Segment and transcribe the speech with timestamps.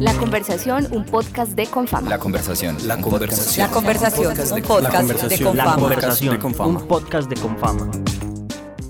[0.00, 2.08] La conversación, un podcast de Confama.
[2.08, 2.74] La conversación.
[2.88, 3.68] La conversación.
[3.68, 5.52] La conversación, un podcast de Confama.
[5.52, 7.90] La conversación, un podcast de Confama.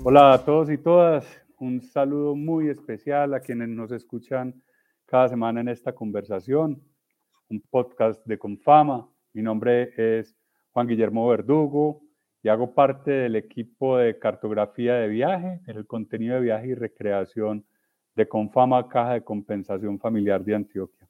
[0.05, 1.27] Hola a todos y todas.
[1.59, 4.63] Un saludo muy especial a quienes nos escuchan
[5.05, 6.81] cada semana en esta conversación,
[7.49, 9.09] un podcast de Confama.
[9.33, 10.33] Mi nombre es
[10.71, 12.03] Juan Guillermo Verdugo
[12.41, 17.65] y hago parte del equipo de cartografía de viaje, el contenido de viaje y recreación
[18.15, 21.00] de Confama Caja de Compensación Familiar de Antioquia.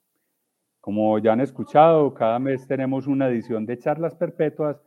[0.82, 4.82] Como ya han escuchado, cada mes tenemos una edición de charlas perpetuas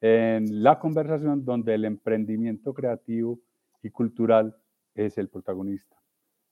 [0.00, 3.40] en la conversación donde el emprendimiento creativo
[3.82, 4.54] y cultural
[4.94, 5.96] es el protagonista.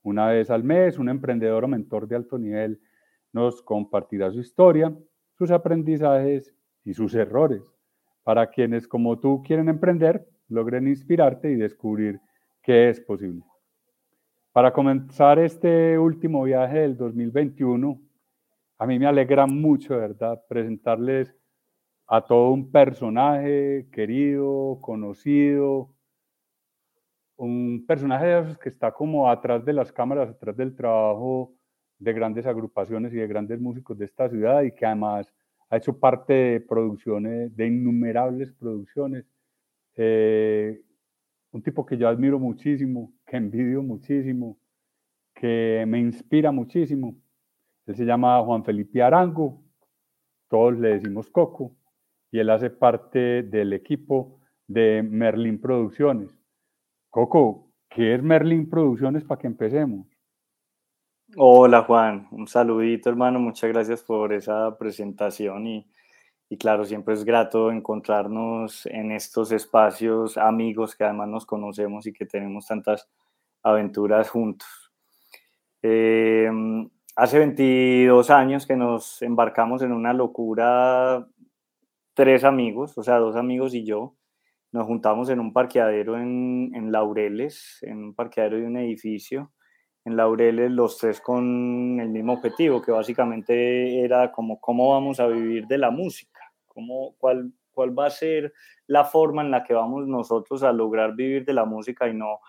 [0.03, 2.81] Una vez al mes, un emprendedor o mentor de alto nivel
[3.31, 4.93] nos compartirá su historia,
[5.37, 6.53] sus aprendizajes
[6.83, 7.71] y sus errores
[8.27, 12.19] para quienes como tú quieren emprender, logren inspirarte y descubrir
[12.61, 13.45] qué es posible.
[14.51, 18.01] Para comenzar este último viaje del 2021,
[18.77, 21.33] a mí me alegra mucho, ¿verdad?, presentarles
[22.07, 25.93] a todo un personaje querido, conocido,
[27.37, 31.53] un personaje que está como atrás de las cámaras, atrás del trabajo
[31.99, 35.31] de grandes agrupaciones y de grandes músicos de esta ciudad y que además
[35.69, 39.25] ha hecho parte de producciones, de innumerables producciones.
[39.95, 40.81] Eh,
[41.51, 44.57] un tipo que yo admiro muchísimo, que envidio muchísimo,
[45.33, 47.15] que me inspira muchísimo.
[47.87, 49.63] Él se llama Juan Felipe Arango,
[50.49, 51.71] todos le decimos Coco,
[52.29, 56.37] y él hace parte del equipo de Merlin Producciones.
[57.09, 60.05] Coco, ¿qué es Merlin Producciones para que empecemos?
[61.37, 65.89] Hola Juan, un saludito hermano, muchas gracias por esa presentación y,
[66.49, 72.11] y, claro, siempre es grato encontrarnos en estos espacios, amigos que además nos conocemos y
[72.11, 73.09] que tenemos tantas
[73.63, 74.67] aventuras juntos.
[75.81, 76.49] Eh,
[77.17, 81.27] hace 22 años que nos embarcamos en una locura,
[82.13, 84.15] tres amigos, o sea, dos amigos y yo,
[84.71, 89.51] nos juntamos en un parqueadero en, en Laureles, en un parqueadero de un edificio.
[90.05, 95.27] En Laureles los tres con el mismo objetivo, que básicamente era como cómo vamos a
[95.27, 98.53] vivir de la música, cómo, cuál, cuál va a ser
[98.85, 102.39] la forma en la que vamos nosotros a lograr vivir de la música y no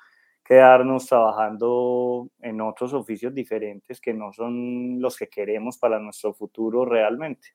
[0.49, 6.87] quedarnos trabajando en otros oficios diferentes que no son los que queremos para nuestro futuro
[6.87, 7.49] realmente.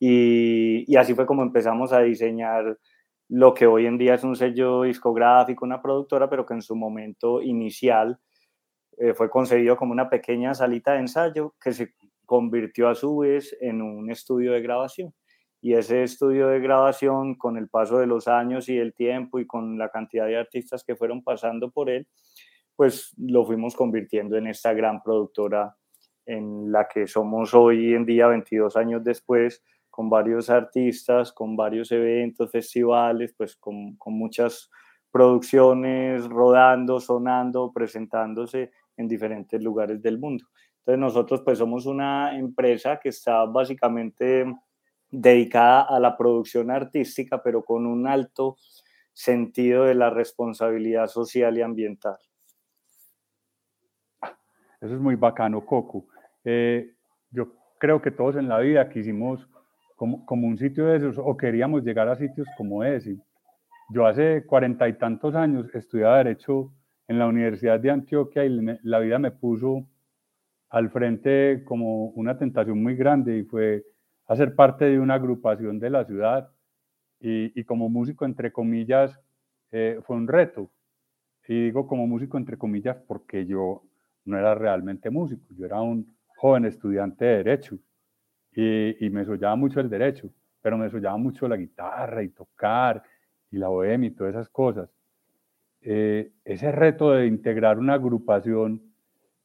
[0.00, 2.76] Y, y así fue como empezamos a diseñar
[3.28, 6.74] lo que hoy en día es un sello discográfico, una productora, pero que en su
[6.74, 8.18] momento inicial
[8.96, 11.94] eh, fue concebido como una pequeña salita de ensayo que se
[12.26, 15.14] convirtió a su vez en un estudio de grabación.
[15.60, 19.46] Y ese estudio de grabación, con el paso de los años y el tiempo y
[19.46, 22.06] con la cantidad de artistas que fueron pasando por él,
[22.76, 25.76] pues lo fuimos convirtiendo en esta gran productora
[26.26, 31.90] en la que somos hoy en día, 22 años después, con varios artistas, con varios
[31.90, 34.70] eventos, festivales, pues con, con muchas
[35.10, 40.44] producciones rodando, sonando, presentándose en diferentes lugares del mundo.
[40.78, 44.44] Entonces nosotros pues somos una empresa que está básicamente
[45.10, 48.56] dedicada a la producción artística, pero con un alto
[49.12, 52.16] sentido de la responsabilidad social y ambiental.
[54.80, 56.06] Eso es muy bacano, Coco.
[56.44, 56.94] Eh,
[57.30, 59.48] yo creo que todos en la vida quisimos
[59.96, 63.18] como, como, un sitio de esos o queríamos llegar a sitios como ese.
[63.90, 66.72] Yo hace cuarenta y tantos años estudiaba Derecho
[67.08, 69.88] en la Universidad de Antioquia y la vida me puso
[70.70, 73.82] al frente como una tentación muy grande y fue
[74.28, 76.50] hacer parte de una agrupación de la ciudad
[77.20, 79.18] y, como músico, entre comillas,
[79.72, 80.70] eh, fue un reto.
[81.48, 83.82] Y digo como músico, entre comillas, porque yo
[84.24, 87.78] no era realmente músico, yo era un joven estudiante de derecho
[88.52, 90.30] y, y me soñaba mucho el derecho,
[90.60, 93.02] pero me soñaba mucho la guitarra y tocar
[93.50, 94.90] y la bohemia y todas esas cosas.
[95.80, 98.82] Eh, ese reto de integrar una agrupación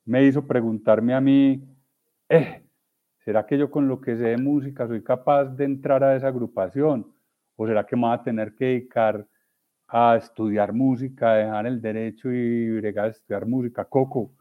[0.05, 1.63] me hizo preguntarme a mí,
[2.29, 2.62] eh,
[3.23, 6.28] ¿será que yo con lo que sé de música soy capaz de entrar a esa
[6.28, 7.11] agrupación?
[7.55, 9.28] ¿O será que me voy a tener que dedicar
[9.87, 13.85] a estudiar música, dejar el derecho y a estudiar música?
[13.85, 14.31] Coco,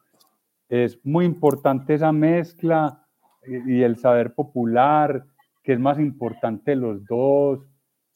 [0.69, 3.05] es muy importante esa mezcla
[3.45, 5.25] y el saber popular,
[5.63, 7.67] que es más importante los dos.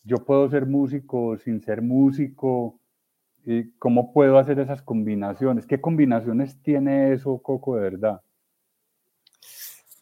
[0.05, 2.81] Yo puedo ser músico sin ser músico
[3.79, 5.67] ¿Cómo puedo hacer esas combinaciones?
[5.67, 8.21] ¿Qué combinaciones tiene eso, Coco, de verdad?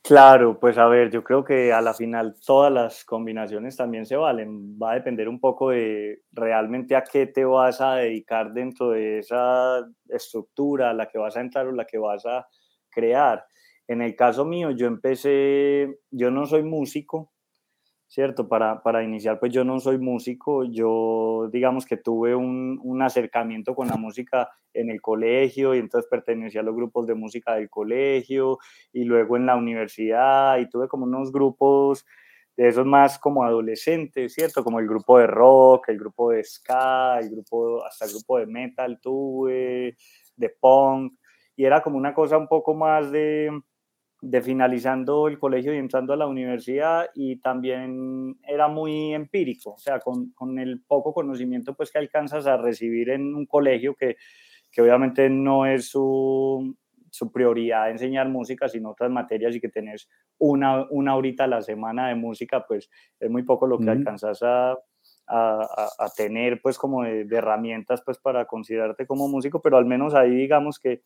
[0.06, 4.16] Claro, pues a ver, yo creo que a la final todas las combinaciones también se
[4.16, 4.78] valen.
[4.78, 9.20] Va a depender un poco de realmente a qué te vas a dedicar dentro de
[9.20, 9.80] esa
[10.10, 12.46] estructura, la que vas a entrar o la que vas a
[12.90, 13.46] crear.
[13.88, 17.32] En el caso mío, yo empecé, yo no soy músico,
[18.14, 18.48] ¿cierto?
[18.48, 23.74] Para, para iniciar, pues yo no soy músico, yo digamos que tuve un, un, acercamiento
[23.74, 27.68] con la música en el colegio y entonces pertenecía a los grupos de música del
[27.68, 28.58] colegio
[28.92, 32.06] y luego en la universidad y tuve como unos grupos
[32.56, 34.62] de esos más como adolescentes, ¿cierto?
[34.62, 38.46] Como el grupo de rock, el grupo de ska, el grupo, hasta el grupo de
[38.46, 39.96] metal tuve,
[40.36, 41.14] de punk,
[41.56, 43.50] y era como una cosa un poco más de,
[44.24, 49.78] de finalizando el colegio y entrando a la universidad y también era muy empírico, o
[49.78, 54.16] sea, con, con, el poco conocimiento pues que alcanzas a recibir en un colegio que,
[54.72, 56.74] que obviamente no es su,
[57.10, 61.60] su, prioridad enseñar música, sino otras materias y que tenés una, una horita a la
[61.60, 62.88] semana de música, pues
[63.20, 68.00] es muy poco lo que alcanzas a, a, a, tener pues como de, de, herramientas
[68.02, 71.02] pues para considerarte como músico, pero al menos ahí digamos que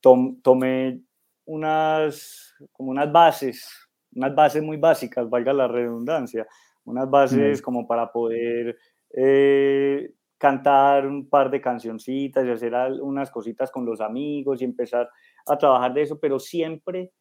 [0.00, 1.00] tom, tomé
[1.46, 3.68] unas, como unas bases,
[4.12, 6.46] unas bases muy básicas, valga la redundancia,
[6.84, 8.76] unas bases como para poder
[9.10, 15.08] eh, cantar un par de cancioncitas y hacer unas cositas con los amigos y empezar
[15.46, 17.12] a trabajar de eso, pero siempre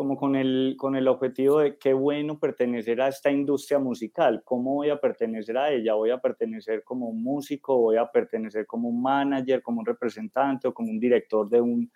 [0.00, 4.76] como con el, con el objetivo de qué bueno pertenecer a esta industria musical, cómo
[4.76, 8.88] voy a pertenecer a ella, voy a pertenecer como un músico, voy a pertenecer como
[8.88, 11.92] un manager, como un representante o como un director de un,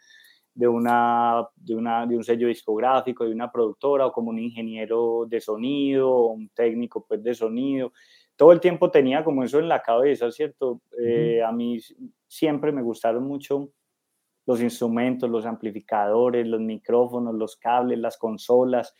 [0.55, 5.27] de, una, de, una, de un sello discográfico, de una productora o como un ingeniero
[5.29, 7.93] de sonido o un técnico pues, de sonido.
[8.37, 10.81] Todo el tiempo tenía como eso en la cabeza, ¿cierto?
[10.99, 11.79] Eh, a mí
[12.27, 13.71] siempre me gustaron mucho
[14.47, 18.95] los instrumentos, los amplificadores, los micrófonos, los cables, las consolas.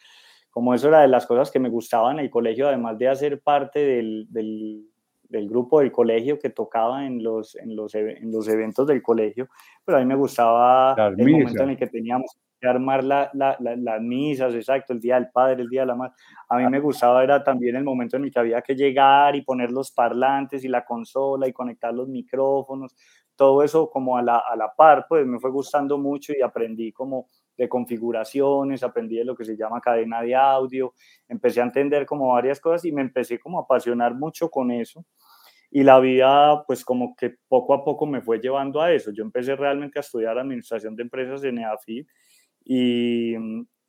[0.51, 3.43] Como eso era de las cosas que me gustaban en el colegio, además de hacer
[3.43, 4.89] parte del, del
[5.29, 9.49] del grupo del colegio que tocaba en los, en los, en los eventos del colegio,
[9.85, 13.57] pero a mí me gustaba el momento en el que teníamos que armar la, la,
[13.61, 16.15] las misas, exacto, el Día del Padre, el Día de la Madre.
[16.49, 19.43] A mí me gustaba era también el momento en el que había que llegar y
[19.43, 22.95] poner los parlantes y la consola y conectar los micrófonos,
[23.37, 26.93] todo eso como a la, a la par, pues me fue gustando mucho y aprendí
[26.93, 30.95] como de configuraciones, aprendí de lo que se llama cadena de audio,
[31.29, 35.05] empecé a entender como varias cosas y me empecé como a apasionar mucho con eso.
[35.71, 39.11] Y la vida, pues como que poco a poco me fue llevando a eso.
[39.13, 42.07] Yo empecé realmente a estudiar administración de empresas en EAFID
[42.65, 43.35] y,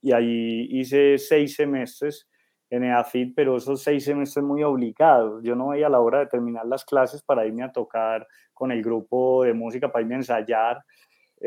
[0.01, 2.27] y ahí hice seis semestres
[2.69, 5.43] en EAFID, pero esos seis semestres muy obligados.
[5.43, 8.81] Yo no veía la hora de terminar las clases para irme a tocar con el
[8.81, 10.77] grupo de música, para irme a ensayar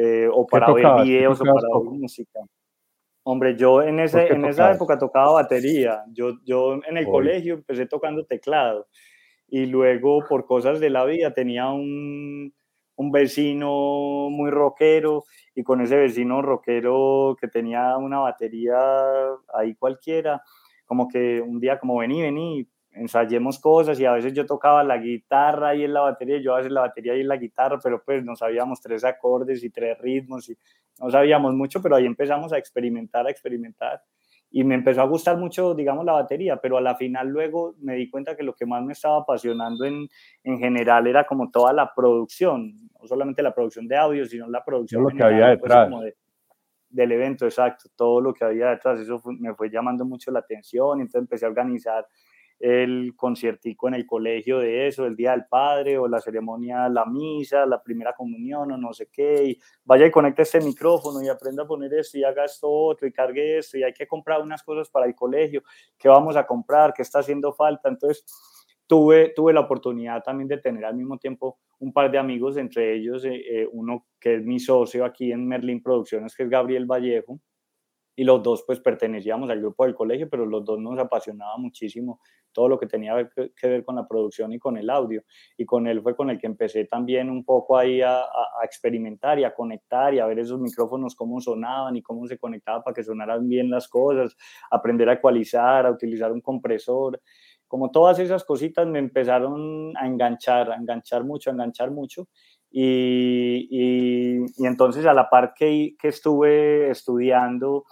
[0.00, 2.38] eh, o para ver videos o para oír música.
[3.24, 6.04] Hombre, yo en, ese, en esa época tocaba batería.
[6.12, 8.86] Yo, yo en el colegio empecé tocando teclado.
[9.48, 12.54] Y luego por cosas de la vida tenía un,
[12.94, 15.24] un vecino muy rockero.
[15.56, 18.78] Y con ese vecino rockero que tenía una batería
[19.52, 20.40] ahí cualquiera,
[20.86, 22.68] como que un día como vení, vení,
[22.98, 26.58] ensayemos cosas y a veces yo tocaba la guitarra y en la batería, yo a
[26.58, 29.98] veces la batería y en la guitarra, pero pues no sabíamos tres acordes y tres
[29.98, 30.56] ritmos y
[31.00, 34.02] no sabíamos mucho, pero ahí empezamos a experimentar, a experimentar
[34.50, 37.94] y me empezó a gustar mucho, digamos, la batería, pero a la final luego me
[37.94, 40.08] di cuenta que lo que más me estaba apasionando en,
[40.42, 44.64] en general era como toda la producción, no solamente la producción de audio, sino la
[44.64, 45.90] producción lo que había pues, detrás.
[46.00, 46.16] de,
[46.88, 51.00] del evento, exacto, todo lo que había detrás, eso me fue llamando mucho la atención,
[51.00, 52.06] entonces empecé a organizar
[52.60, 57.04] el conciertico en el colegio de eso, el Día del Padre o la ceremonia, la
[57.06, 61.28] misa, la primera comunión o no sé qué, y vaya y conecte este micrófono y
[61.28, 64.42] aprenda a poner esto y haga esto otro y cargue esto y hay que comprar
[64.42, 65.62] unas cosas para el colegio,
[65.96, 66.92] ¿qué vamos a comprar?
[66.92, 67.88] ¿Qué está haciendo falta?
[67.88, 68.24] Entonces,
[68.88, 72.94] tuve, tuve la oportunidad también de tener al mismo tiempo un par de amigos, entre
[72.94, 76.86] ellos eh, eh, uno que es mi socio aquí en Merlin Producciones, que es Gabriel
[76.86, 77.38] Vallejo,
[78.18, 82.18] y los dos pues pertenecíamos al grupo del colegio, pero los dos nos apasionaba muchísimo
[82.50, 85.22] todo lo que tenía que ver con la producción y con el audio.
[85.56, 89.38] Y con él fue con el que empecé también un poco ahí a, a experimentar
[89.38, 92.92] y a conectar y a ver esos micrófonos cómo sonaban y cómo se conectaba para
[92.92, 94.36] que sonaran bien las cosas,
[94.68, 97.20] aprender a ecualizar, a utilizar un compresor.
[97.68, 102.26] Como todas esas cositas me empezaron a enganchar, a enganchar mucho, a enganchar mucho.
[102.68, 107.84] Y, y, y entonces a la par que, que estuve estudiando,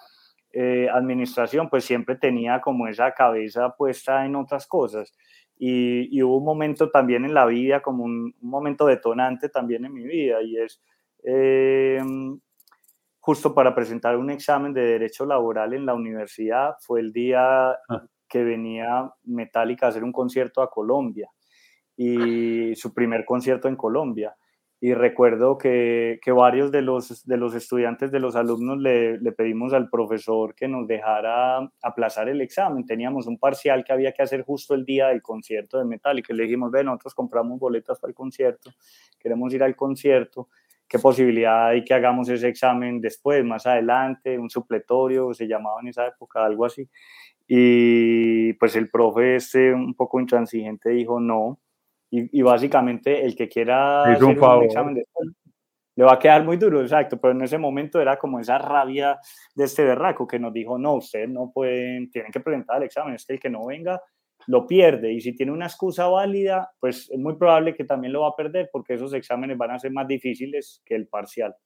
[0.59, 5.13] eh, administración, pues siempre tenía como esa cabeza puesta en otras cosas.
[5.59, 10.05] Y, hubo un momento también en la vida, como un, momento detonante también en mi
[10.05, 10.83] vida, y es
[11.25, 12.01] eh,
[13.21, 18.07] justo para presentar un examen de derecho laboral en la universidad, fue el día ah.
[18.27, 21.29] que venía Metallica a hacer un concierto a Colombia,
[21.99, 24.35] y su primer concierto en Colombia.
[24.87, 29.33] Y recuerdo que, que, varios de los, de los estudiantes, de los alumnos, le, le,
[29.33, 32.87] pedimos al profesor que nos dejara aplazar el examen.
[32.87, 36.23] Teníamos un parcial que había que hacer justo el día del concierto de metal y
[36.23, 38.71] que le dijimos, ve, nosotros compramos boletas para el concierto,
[39.19, 40.51] queremos ir al concierto,
[40.87, 45.89] ¿qué posibilidad hay que hagamos ese examen después, más adelante, un supletorio, se llamaba en
[45.89, 46.89] esa época, algo así?
[47.49, 51.59] Y pues el profe este un poco intransigente dijo, no,
[52.33, 55.29] y, básicamente el que quiera hacer un, examen después
[55.97, 59.19] le va a quedar muy duro, exacto, pero en ese momento era como esa rabia
[59.55, 63.15] de este berraco que nos dijo, no, ustedes no pueden, tienen que presentar el examen,
[63.15, 64.01] es que el que no venga
[64.47, 68.21] lo pierde y si tiene una excusa válida, pues es muy probable que también lo
[68.21, 71.57] va a perder porque esos exámenes van a ser más difíciles que el parcial.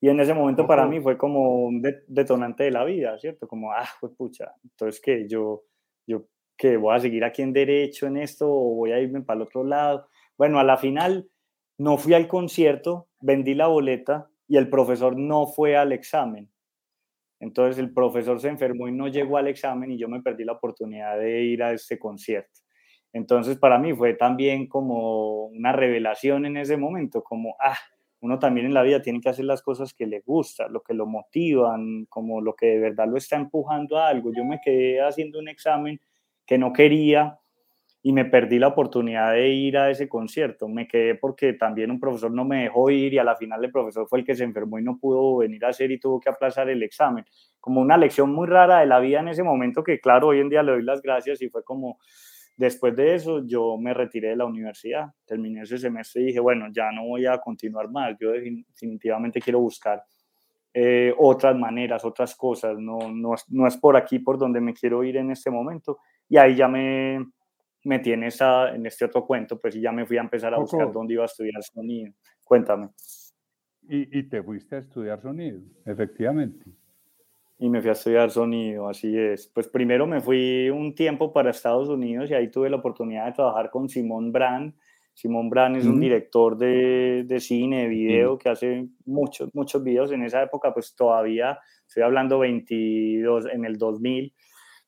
[0.00, 3.48] Y en ese momento para mí fue como un detonante de la vida, ¿cierto?
[3.48, 5.62] Como, ah, pues pucha, entonces que yo,
[6.06, 6.26] yo
[6.56, 9.42] que voy a seguir aquí en derecho en esto o voy a irme para el
[9.42, 10.08] otro lado.
[10.38, 11.28] Bueno, a la final
[11.78, 16.50] no fui al concierto, vendí la boleta y el profesor no fue al examen.
[17.40, 20.52] Entonces el profesor se enfermó y no llegó al examen y yo me perdí la
[20.52, 22.60] oportunidad de ir a este concierto.
[23.12, 27.76] Entonces para mí fue también como una revelación en ese momento, como, ah,
[28.20, 30.94] uno también en la vida tiene que hacer las cosas que le gusta, lo que
[30.94, 34.32] lo motivan, como lo que de verdad lo está empujando a algo.
[34.34, 36.00] Yo me quedé haciendo un examen
[36.46, 37.38] que no quería
[38.06, 40.68] y me perdí la oportunidad de ir a ese concierto.
[40.68, 43.72] Me quedé porque también un profesor no me dejó ir y a la final el
[43.72, 46.28] profesor fue el que se enfermó y no pudo venir a hacer y tuvo que
[46.28, 47.24] aplazar el examen.
[47.58, 50.48] Como una lección muy rara de la vida en ese momento que claro, hoy en
[50.48, 51.98] día le doy las gracias y fue como,
[52.56, 56.68] después de eso yo me retiré de la universidad, terminé ese semestre y dije, bueno,
[56.70, 60.00] ya no voy a continuar más, yo definitivamente quiero buscar
[60.78, 65.02] eh, otras maneras, otras cosas, no, no, no es por aquí por donde me quiero
[65.04, 67.24] ir en este momento y ahí ya me
[67.84, 70.58] metí en, esa, en este otro cuento, pues y ya me fui a empezar a
[70.58, 72.12] buscar dónde iba a estudiar sonido.
[72.44, 72.90] Cuéntame.
[73.88, 76.66] Y, y, te fuiste a estudiar sonido, efectivamente.
[77.58, 79.50] Y me fui a estudiar sonido, así es.
[79.54, 83.32] Pues primero me fui un tiempo para Estados Unidos y ahí tuve la oportunidad de
[83.32, 84.74] trabajar con Simón Brand.
[85.16, 90.12] Simón Brand es un director de, de, cine, de video, que hace muchos, muchos videos.
[90.12, 94.34] En esa época, pues todavía, estoy hablando 22, en el 2000,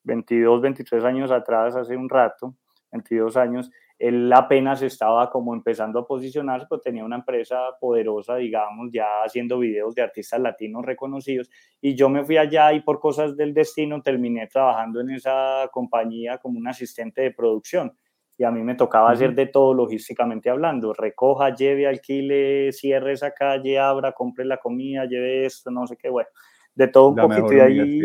[0.03, 2.55] 22, 23 años atrás, hace un rato,
[2.93, 8.91] 22 años, él apenas estaba como empezando a posicionarse, pero tenía una empresa poderosa, digamos,
[8.93, 11.49] ya haciendo videos de artistas latinos reconocidos.
[11.81, 16.37] Y yo me fui allá y por cosas del destino terminé trabajando en esa compañía
[16.37, 17.97] como un asistente de producción.
[18.39, 20.95] Y a mí me tocaba hacer de todo logísticamente hablando.
[20.95, 26.09] Recoja, lleve, alquile, cierre esa calle, abra, compre la comida, lleve esto, no sé qué,
[26.09, 26.31] bueno.
[26.73, 27.53] De todo un poquito.
[27.53, 28.01] Y ahí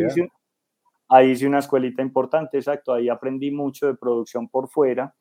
[1.10, 5.14] Ahí hice una escuelita importante, exacto, ahí aprendí mucho de producción por fuera.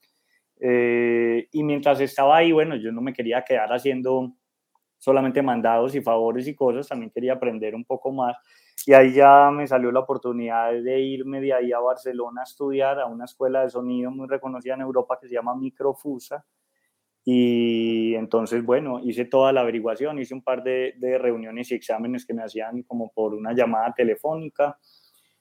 [0.59, 4.33] Eh, y mientras estaba ahí, bueno, yo no me quería quedar haciendo
[4.97, 8.37] solamente mandados y favores y cosas, también quería aprender un poco más.
[8.87, 12.99] Y ahí ya me salió la oportunidad de irme de ahí a Barcelona a estudiar
[13.01, 16.45] a una escuela de sonido muy reconocida en Europa que se llama Microfusa.
[17.25, 22.27] Y entonces, bueno, hice toda la averiguación, hice un par de, de reuniones y exámenes
[22.27, 24.77] que me hacían como por una llamada telefónica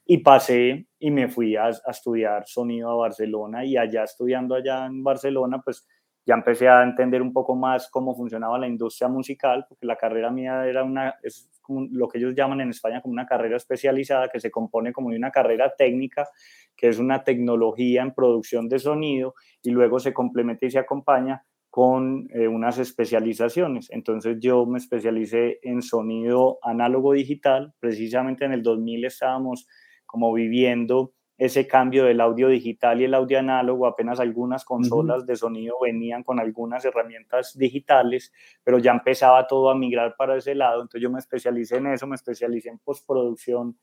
[0.06, 5.04] y pasé y me fui a, estudiar sonido a Barcelona y allá estudiando allá en
[5.04, 5.88] Barcelona, pues
[6.26, 10.30] ya empecé a entender un poco más cómo funcionaba la industria musical, porque la carrera
[10.30, 14.30] mía era una, es como lo que ellos llaman en España como una carrera especializada,
[14.30, 16.28] que se compone como de una carrera técnica,
[16.76, 21.44] que es una tecnología en producción de sonido, y luego se complementa y se acompaña
[21.72, 23.90] con eh, unas especializaciones.
[23.92, 29.68] Entonces yo me especialicé en sonido análogo digital, precisamente en el 2000 estábamos
[30.06, 35.36] como viviendo ese cambio del audio digital y el audio análogo, apenas algunas consolas de
[35.36, 38.32] sonido venían con algunas herramientas digitales,
[38.64, 42.06] pero ya empezaba todo a migrar para ese lado, entonces yo me especialicé en eso,
[42.06, 43.76] me especialicé en postproducción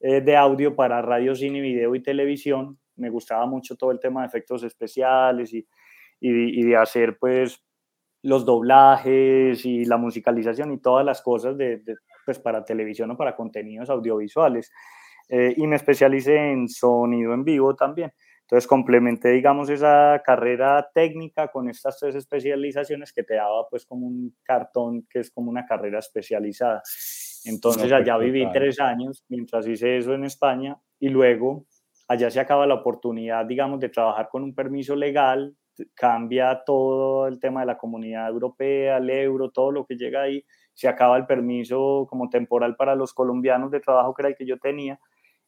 [0.00, 4.22] eh, de audio para radio, cine, video y televisión, me gustaba mucho todo el tema
[4.22, 5.68] de efectos especiales y,
[6.18, 7.62] y, de hacer pues
[8.22, 11.82] los doblajes y la musicalización y todas las cosas de,
[12.24, 14.72] pues para televisión o para contenidos audiovisuales.
[15.28, 18.12] Eh, y me especialicé en sonido en vivo también.
[18.42, 24.06] Entonces complementé, digamos, esa carrera técnica con estas tres especializaciones que te daba pues como
[24.06, 26.82] un cartón que es como una carrera especializada.
[27.46, 31.64] Entonces allá viví tres años mientras hice eso en España y luego
[32.08, 35.56] allá se acaba la oportunidad, digamos, de trabajar con un permiso legal,
[35.94, 40.44] cambia todo el tema de la comunidad europea, el euro, todo lo que llega ahí,
[40.74, 44.46] se acaba el permiso como temporal para los colombianos de trabajo que era el que
[44.46, 45.00] yo tenía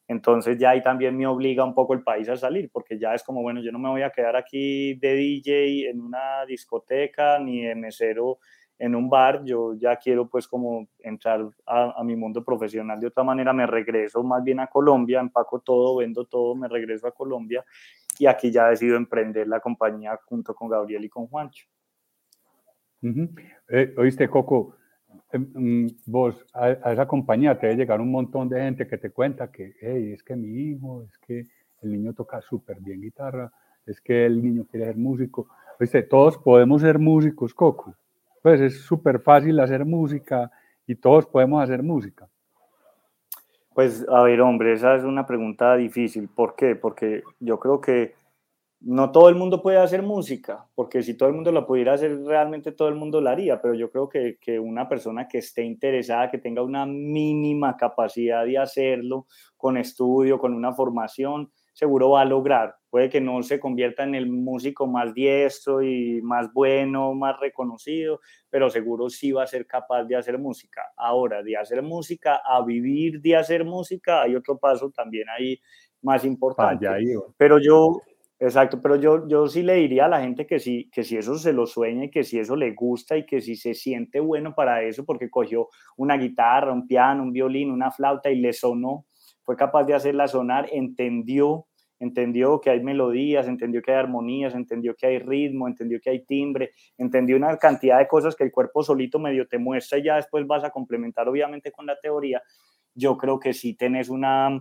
[0.07, 3.23] entonces ya ahí también me obliga un poco el país a salir, porque ya es
[3.23, 7.63] como, bueno, yo no me voy a quedar aquí de DJ en una discoteca ni
[7.63, 8.39] de mesero
[8.77, 13.23] en un bar, yo ya quiero pues como entrar a, mi mundo profesional de otra
[13.23, 17.63] manera, me regreso más bien a Colombia, empaco todo, vendo todo, me regreso a Colombia
[18.19, 21.67] y aquí ya decido emprender la compañía junto con Gabriel y con Juancho.
[23.69, 24.75] Eh, oíste, Coco,
[26.05, 29.73] vos a, esa compañía te debe llegar un montón de gente que te cuenta que,
[29.81, 31.47] hey, es que mi hijo, es que
[31.81, 33.51] el niño toca súper bien guitarra,
[33.85, 35.47] es que el niño quiere ser músico.
[35.79, 37.95] Oíste, todos podemos ser músicos, Coco
[38.45, 40.51] pues es súper fácil hacer música
[40.85, 42.27] y todos podemos hacer música.
[43.73, 46.27] Pues a ver, hombre, esa es una pregunta difícil.
[46.27, 46.75] ¿Por qué?
[46.75, 48.13] Porque yo creo que
[48.85, 52.23] no todo el mundo puede hacer música, porque si todo el mundo la pudiera hacer,
[52.23, 55.63] realmente todo el mundo la haría, pero yo creo que, que una persona que esté
[55.63, 59.25] interesada, que tenga una mínima capacidad de hacerlo,
[59.57, 62.75] con estudio, con una formación, seguro va a lograr.
[62.91, 68.19] Puede que no se convierta en el músico más diestro y más bueno, más reconocido,
[68.51, 70.83] pero seguro sí va a ser capaz de hacer música.
[70.95, 75.59] Ahora, de hacer música a vivir de hacer música, hay otro paso también ahí
[76.03, 76.87] más importante.
[77.35, 77.99] pero yo,
[78.39, 81.37] exacto, pero yo, yo sí le diría a la gente que sí, que si eso
[81.37, 84.55] se lo sueña y que si eso le gusta y que si se siente bueno
[84.55, 89.05] para eso, porque cogió una guitarra, un piano, un violín, una flauta y le sonó
[89.45, 91.67] fue capaz de hacerla sonar, entendió,
[91.99, 96.25] entendió que hay melodías, entendió que hay armonías, entendió que hay ritmo, entendió que hay
[96.25, 100.15] timbre, entendió una cantidad de cosas que el cuerpo solito medio te muestra y ya
[100.15, 102.41] después vas a complementar obviamente con la teoría.
[102.95, 104.59] Yo creo que sí tenés una,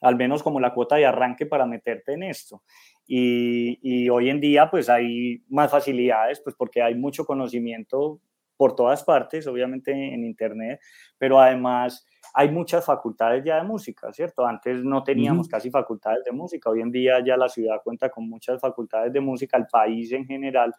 [0.00, 2.62] al menos como la cuota de arranque para meterte en esto.
[3.06, 8.20] Y, y, hoy en día pues hay más facilidades, pues porque hay mucho conocimiento
[8.56, 10.80] por todas partes, obviamente en Internet,
[11.18, 14.46] pero además hay muchas facultades ya de música, ¿cierto?
[14.46, 18.28] Antes no teníamos casi facultades de música, hoy en día ya la ciudad cuenta con
[18.28, 20.72] muchas facultades de música, el país en general,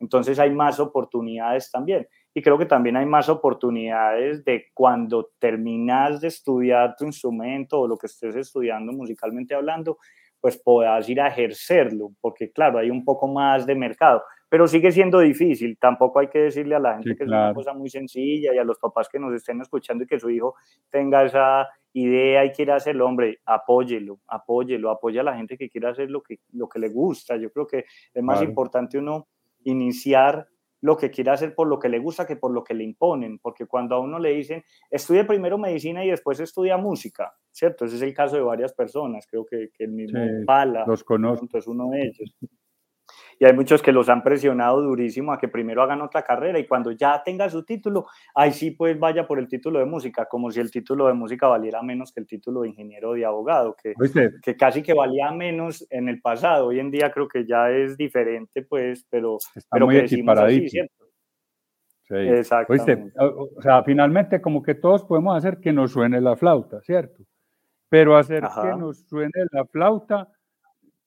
[0.00, 2.08] entonces hay más oportunidades también.
[2.32, 7.88] Y creo que también hay más oportunidades de cuando terminas de estudiar tu instrumento o
[7.88, 9.98] lo que estés estudiando musicalmente hablando,
[10.40, 14.90] pues puedas ir a ejercerlo, porque claro, hay un poco más de mercado pero sigue
[14.90, 15.78] siendo difícil.
[15.78, 18.64] Tampoco hay que decirle a la gente que es una cosa muy sencilla y a
[18.64, 20.56] los papás que nos estén escuchando y que su hijo
[20.90, 25.90] tenga esa idea y quiera hacerlo, hombre, apóyelo, apóyelo, apoya a la gente que quiera
[25.90, 27.36] hacer lo que, lo que le gusta.
[27.36, 29.28] Yo creo que es más importante uno
[29.62, 30.48] iniciar
[30.80, 33.38] lo que quiera hacer por lo que le gusta que por lo que le imponen,
[33.38, 37.84] porque cuando a uno le dicen, estudie primero medicina y después estudia música, ¿cierto?
[37.84, 41.46] Ese es el caso de varias personas, creo que, el mismo Pala los conozco.
[41.58, 42.34] es uno de ellos
[43.40, 46.66] y hay muchos que los han presionado durísimo a que primero hagan otra carrera y
[46.66, 50.50] cuando ya tenga su título, ahí sí pues vaya por el título de música, como
[50.50, 53.74] si el título de música valiera menos que el título de ingeniero o de abogado,
[53.82, 53.94] que,
[54.42, 56.66] que casi que valía menos en el pasado.
[56.66, 60.86] Hoy en día creo que ya es diferente, pues, pero, Está pero muy equiparadito.
[62.02, 62.14] Sí.
[62.14, 63.10] Exactamente.
[63.16, 67.24] O sea, finalmente como que todos podemos hacer que nos suene la flauta, ¿cierto?
[67.88, 70.28] Pero hacer que nos suene la flauta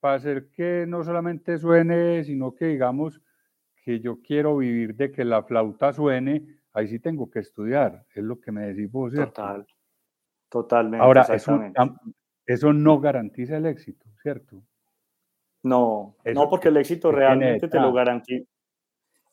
[0.03, 3.21] para hacer que no solamente suene, sino que digamos
[3.85, 8.21] que yo quiero vivir de que la flauta suene, ahí sí tengo que estudiar, es
[8.21, 9.13] lo que me decís vos.
[9.13, 9.31] ¿cierto?
[9.31, 9.67] Total,
[10.49, 11.05] totalmente.
[11.05, 11.57] Ahora, eso,
[12.45, 14.61] eso, no garantiza el éxito, ¿cierto?
[15.63, 18.45] No, no porque el éxito realmente te lo garantiza.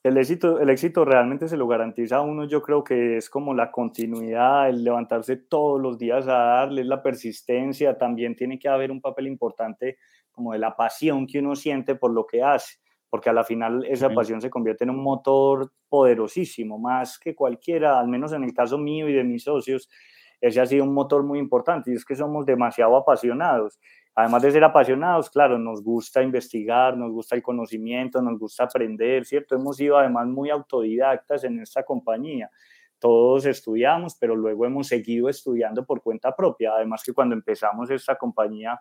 [0.04, 3.54] El éxito, el éxito realmente se lo garantiza a uno, yo creo que es como
[3.54, 8.92] la continuidad, el levantarse todos los días a darle, la persistencia, también tiene que haber
[8.92, 9.98] un papel importante
[10.40, 12.78] como de la pasión que uno siente por lo que hace,
[13.10, 18.00] porque a la final esa pasión se convierte en un motor poderosísimo, más que cualquiera,
[18.00, 19.90] al menos en el caso mío y de mis socios,
[20.40, 23.78] ese ha sido un motor muy importante y es que somos demasiado apasionados.
[24.14, 29.26] Además de ser apasionados, claro, nos gusta investigar, nos gusta el conocimiento, nos gusta aprender,
[29.26, 29.56] ¿cierto?
[29.56, 32.50] Hemos sido además muy autodidactas en esta compañía.
[32.98, 36.72] Todos estudiamos, pero luego hemos seguido estudiando por cuenta propia.
[36.72, 38.80] Además que cuando empezamos esta compañía,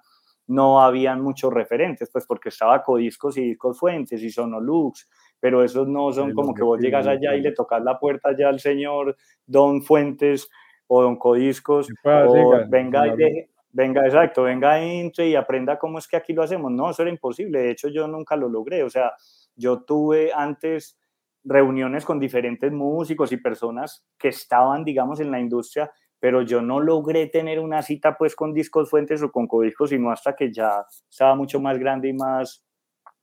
[0.49, 5.07] no habían muchos referentes, pues porque estaba Codiscos y Discos Fuentes y Sonolux,
[5.39, 8.49] pero esos no son como que vos llegas allá y le tocas la puerta ya
[8.49, 10.49] al señor Don Fuentes
[10.88, 16.17] o Don Codiscos, o venga y venga, exacto, venga, entre y aprenda cómo es que
[16.17, 16.71] aquí lo hacemos.
[16.71, 19.13] No, eso era imposible, de hecho yo nunca lo logré, o sea,
[19.55, 20.97] yo tuve antes
[21.43, 26.79] reuniones con diferentes músicos y personas que estaban, digamos, en la industria, pero yo no
[26.79, 30.86] logré tener una cita pues con Discos Fuentes o con Codiscos, sino hasta que ya
[31.10, 32.65] estaba mucho más grande y más,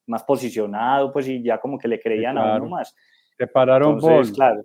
[0.07, 2.95] más posicionado, pues y ya como que le creían a uno más.
[3.37, 4.65] Te pararon Entonces, claro,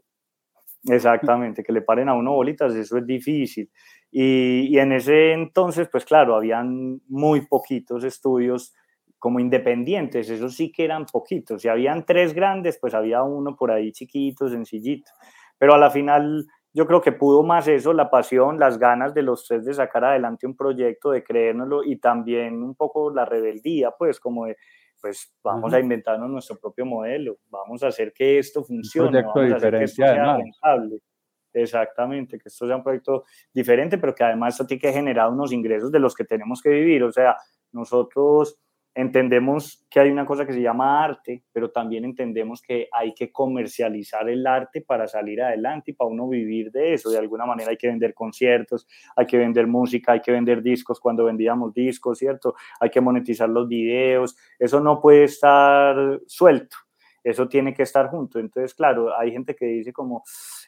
[0.86, 3.70] exactamente, que le paren a uno bolitas, eso es difícil.
[4.10, 8.74] Y, y, en ese entonces, pues claro, habían muy poquitos estudios
[9.22, 11.62] como independientes, eso sí que eran poquitos.
[11.62, 15.12] Si habían tres grandes, pues había uno por ahí chiquito, sencillito.
[15.60, 19.21] Pero a la final yo creo que pudo más eso, la pasión, las ganas de
[19.21, 23.91] los tres de sacar adelante un proyecto, de creérnoslo y también un poco la rebeldía,
[23.91, 24.57] pues como de,
[25.01, 29.55] pues vamos a inventarnos nuestro propio modelo, vamos a hacer que esto funcione, vamos a
[29.55, 30.99] hacer que esto sea rentable.
[31.53, 35.51] Exactamente, que esto sea un proyecto diferente, pero que además esto tiene que generar unos
[35.51, 37.03] ingresos de los que tenemos que vivir.
[37.03, 37.36] O sea,
[37.73, 38.57] nosotros
[38.93, 43.32] entendemos que hay una cosa que se llama arte, pero también entendemos que hay que
[43.32, 47.10] comercializar el arte para salir adelante y para uno vivir de eso.
[47.10, 50.99] De alguna manera hay que vender conciertos, hay que vender música, hay que vender discos
[50.99, 52.56] cuando vendíamos discos, ¿cierto?
[52.80, 54.38] Hay que monetizar los videos.
[54.60, 56.75] Eso no puede estar suelto,
[57.23, 58.39] eso tiene que estar junto.
[58.39, 60.23] Entonces, claro, hay gente que dice como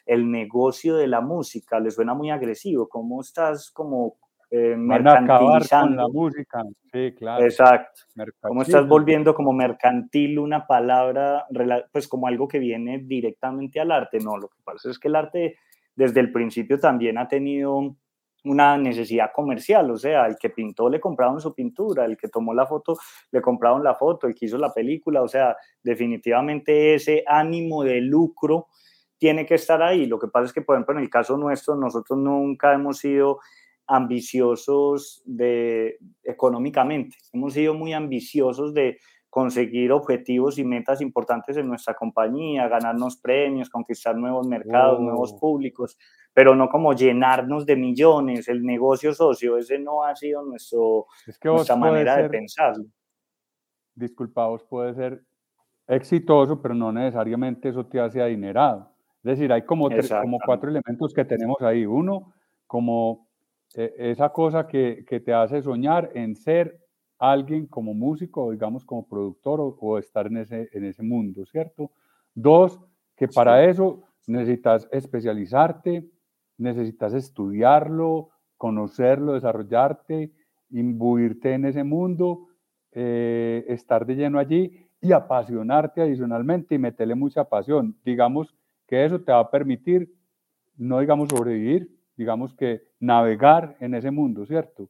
[0.06, 4.16] el negocio de la música, le suena muy agresivo, ¿cómo estás como
[4.50, 6.02] eh, mercantilizando.
[6.02, 7.44] la música, sí, claro.
[7.44, 8.00] Exacto.
[8.40, 11.46] ¿Cómo estás volviendo como mercantil una palabra,
[11.92, 14.18] pues como algo que viene directamente al arte?
[14.18, 15.58] No, lo que pasa es que el arte
[15.96, 17.96] desde el principio también ha tenido
[18.44, 22.52] una necesidad comercial, o sea, el que pintó le compraron su pintura, el que tomó
[22.52, 22.98] la foto
[23.30, 28.02] le compraron la foto, el que hizo la película, o sea, definitivamente ese ánimo de
[28.02, 28.66] lucro
[29.16, 30.04] tiene que estar ahí.
[30.04, 33.40] Lo que pasa es que, por ejemplo, en el caso nuestro, nosotros nunca hemos sido
[33.86, 37.16] ambiciosos de, económicamente.
[37.32, 38.98] Hemos sido muy ambiciosos de
[39.34, 45.40] conseguir objetivos y metas importantes en nuestra compañía, ganarnos premios, conquistar nuevos mercados, nuevos oh.
[45.40, 45.98] públicos,
[46.32, 48.46] pero no como llenarnos de millones.
[48.48, 51.06] El negocio socio, ese no ha sido nuestro,
[51.42, 52.84] nuestra manera de pensarlo.
[53.92, 55.24] Disculpa, vos puede ser
[55.88, 58.94] exitoso, pero no necesariamente eso te hace adinerado.
[59.24, 59.88] Es decir, hay como,
[60.22, 61.86] como cuatro elementos que tenemos ahí.
[61.86, 62.34] Uno,
[62.66, 63.26] como
[63.74, 66.80] esa cosa que, que, te hace soñar en ser
[67.18, 71.90] alguien como músico, digamos como productor o, estar en ese, en ese mundo, ¿cierto?
[72.34, 72.80] Dos,
[73.16, 76.08] que para eso necesitas especializarte,
[76.58, 80.32] necesitas estudiarlo, conocerlo, desarrollarte,
[80.70, 82.48] imbuirte en ese mundo,
[82.92, 87.96] eh, estar de lleno allí y apasionarte adicionalmente y meterle mucha pasión.
[88.04, 88.54] Digamos
[88.86, 90.12] que eso te va a permitir,
[90.76, 94.88] no digamos sobrevivir, digamos que navegar en ese mundo, ¿cierto?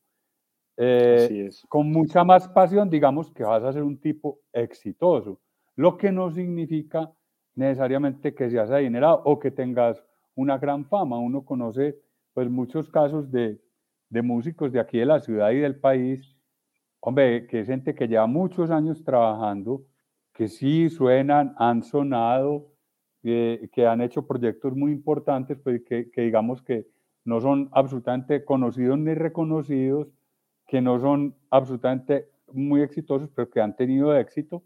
[0.76, 5.40] Eh, con mucha más pasión, digamos que vas a ser un tipo exitoso,
[5.76, 7.12] lo que no significa
[7.54, 10.02] necesariamente que seas adinerado o que tengas
[10.34, 11.18] una gran fama.
[11.18, 11.96] Uno conoce
[12.32, 13.60] pues muchos casos de,
[14.08, 16.36] de músicos de aquí de la ciudad y del país,
[17.00, 19.84] hombre, que es gente que lleva muchos años trabajando,
[20.32, 22.72] que sí suenan, han sonado,
[23.22, 26.86] que han hecho proyectos muy importantes, pues que, que digamos que
[27.24, 30.08] no son absolutamente conocidos ni reconocidos,
[30.66, 34.62] que no son absolutamente muy exitosos, pero que han tenido éxito,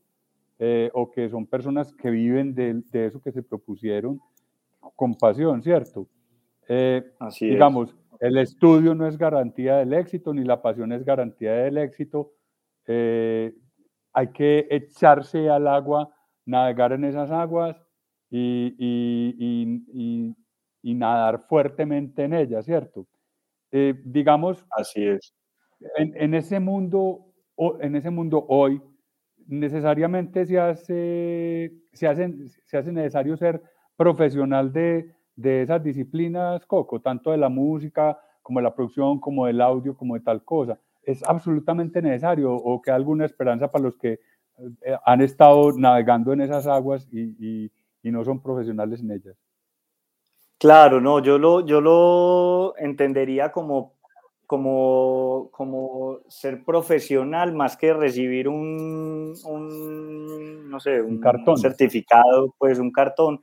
[0.58, 4.20] eh, o que son personas que viven de, de, eso que se propusieron
[4.96, 6.08] con pasión, ¿cierto?
[6.68, 11.52] Eh, Así digamos, el estudio no es garantía del éxito, ni la pasión es garantía
[11.52, 12.32] del éxito.
[12.86, 13.54] Eh,
[14.12, 16.12] hay que echarse al agua,
[16.44, 17.76] navegar en esas aguas
[18.30, 20.36] y, y, y, y
[20.82, 23.06] nadar fuertemente en ella, ¿cierto?
[23.70, 25.34] Eh, digamos, así es.
[25.96, 27.26] En, en, ese mundo,
[27.80, 28.80] en ese mundo hoy,
[29.46, 33.62] necesariamente se hace, se hace, se hace necesario ser
[33.96, 39.46] profesional de, de esas disciplinas, Coco, tanto de la música como de la producción, como
[39.46, 40.78] del audio, como de tal cosa.
[41.02, 44.20] ¿Es absolutamente necesario o queda alguna esperanza para los que
[44.82, 49.36] eh, han estado navegando en esas aguas y, y, y no son profesionales en ellas?
[50.58, 53.94] Claro, no, yo lo, yo lo entendería como,
[54.44, 61.58] como, como ser profesional más que recibir un, un no sé, un, cartón.
[61.58, 63.40] certificado, pues un cartón,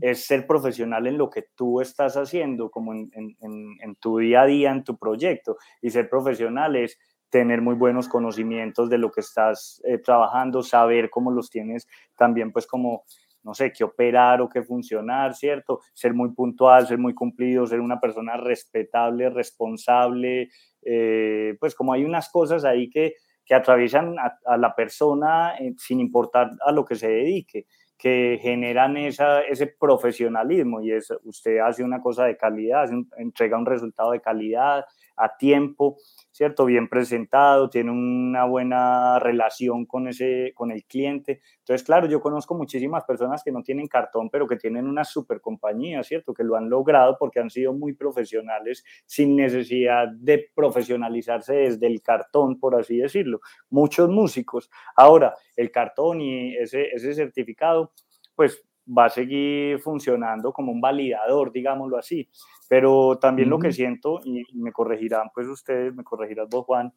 [0.00, 4.42] es ser profesional en lo que tú estás haciendo, como en, en, en, tu día
[4.42, 5.56] a día, en tu proyecto.
[5.80, 6.98] Y ser profesional es
[7.30, 12.52] tener muy buenos conocimientos de lo que estás eh, trabajando, saber cómo los tienes también,
[12.52, 13.04] pues como
[13.42, 15.80] no sé, qué operar o qué funcionar, ¿cierto?
[15.92, 20.50] Ser muy puntual, ser muy cumplido, ser una persona respetable, responsable,
[20.82, 26.00] eh, pues como hay unas cosas ahí que, que atraviesan a, la persona eh, sin
[26.00, 27.66] importar a lo que se dedique
[27.98, 33.66] que generan esa, ese profesionalismo y es, usted hace una cosa de calidad, entrega un
[33.66, 34.84] resultado de calidad,
[35.18, 35.96] a tiempo,
[36.30, 36.64] ¿cierto?
[36.64, 41.40] Bien presentado, tiene una buena relación con, ese, con el cliente.
[41.58, 45.40] Entonces, claro, yo conozco muchísimas personas que no tienen cartón, pero que tienen una super
[45.40, 46.32] compañía, ¿cierto?
[46.32, 52.02] Que lo han logrado porque han sido muy profesionales sin necesidad de profesionalizarse desde el
[52.02, 53.40] cartón, por así decirlo.
[53.70, 54.70] Muchos músicos.
[54.94, 57.92] Ahora, el cartón y ese, ese certificado,
[58.34, 62.28] pues va a seguir funcionando como un validador, digámoslo así.
[62.68, 66.92] Pero también lo que siento, y me corregirán pues ustedes, me corregirás vos Juan,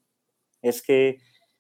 [0.62, 1.20] es que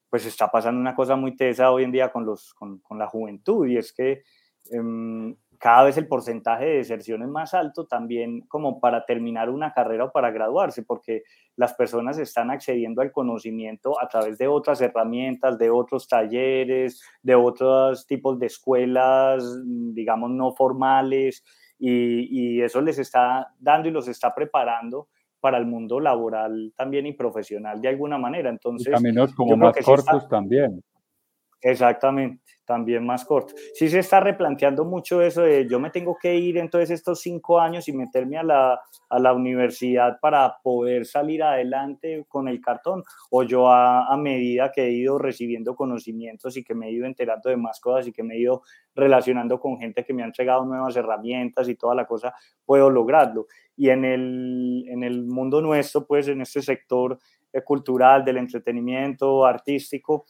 [0.10, 3.08] pues está pasando una cosa muy tesa hoy en día con, los, con, con la
[3.08, 4.24] juventud y es que
[4.70, 9.74] em, cada vez el porcentaje de deserción es más alto también como para terminar una
[9.74, 11.21] carrera o para graduarse, porque
[11.56, 17.36] las personas están accediendo al conocimiento a través de otras herramientas, de otros talleres, de
[17.36, 21.43] otros tipos de escuelas, digamos, no formales,
[21.78, 27.06] y, y eso les está dando y los está preparando para el mundo laboral también
[27.06, 28.50] y profesional de alguna manera.
[28.50, 30.82] Entonces, caminos como más cortos también.
[31.63, 33.54] Exactamente, también más corto.
[33.76, 37.60] Sí se está replanteando mucho eso de yo me tengo que ir entonces estos cinco
[37.60, 43.04] años y meterme a la, a la universidad para poder salir adelante con el cartón
[43.30, 47.06] o yo a, a, medida que he ido recibiendo conocimientos y que me he ido
[47.06, 48.63] enterando de más cosas y que me he ido
[48.95, 52.34] relacionando con gente que me ha entregado nuevas herramientas y toda la cosa,
[52.65, 53.45] puedo lograrlo.
[53.76, 57.19] Y en el, en el mundo nuestro, pues en este sector
[57.54, 60.26] eh, cultural, del entretenimiento, artístico,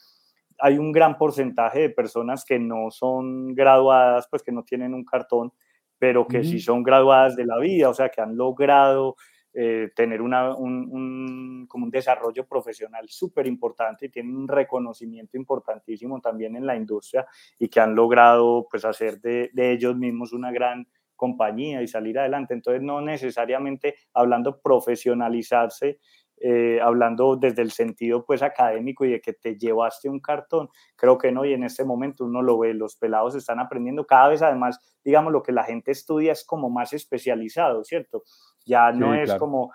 [0.62, 5.04] hay un gran porcentaje de personas que no son graduadas, pues que no tienen un
[5.04, 5.52] cartón,
[5.98, 9.16] pero que sí son graduadas de la vida, o sea, que han logrado
[9.54, 16.22] eh, tener una, un, como un desarrollo profesional súper importante y tienen un reconocimiento importantísimo
[16.22, 17.28] también en la industria
[17.60, 20.88] y que han logrado pues hacer de, de ellos mismos una gran
[21.22, 22.56] compañía y salir adelante.
[22.56, 26.00] Entonces, no necesariamente hablando profesionalizarse
[26.44, 31.18] eh, hablando desde el sentido pues académico y de que te llevaste un cartón, creo
[31.18, 34.42] que no, y en este momento uno lo ve, los pelados están aprendiendo cada vez
[34.42, 38.24] además, digamos, lo que la gente estudia es como más especializado, ¿cierto?
[38.66, 39.72] Ya no es como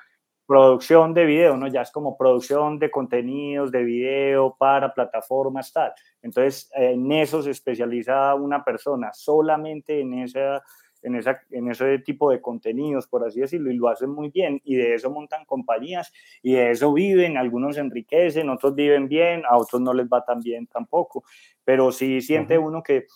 [0.46, 1.66] producción de video, ¿no?
[1.66, 5.92] Ya es como producción de contenidos de video para plataformas, tal.
[6.22, 10.62] Entonces, en eso se especializa una persona, solamente en esa
[11.06, 14.60] en, esa, en ese tipo de contenidos, por así decirlo, y lo hacen muy bien,
[14.64, 19.56] y de eso montan compañías, y de eso viven, algunos enriquecen, otros viven bien, a
[19.56, 21.22] otros no les va tan bien tampoco,
[21.64, 23.06] pero sí siente uno que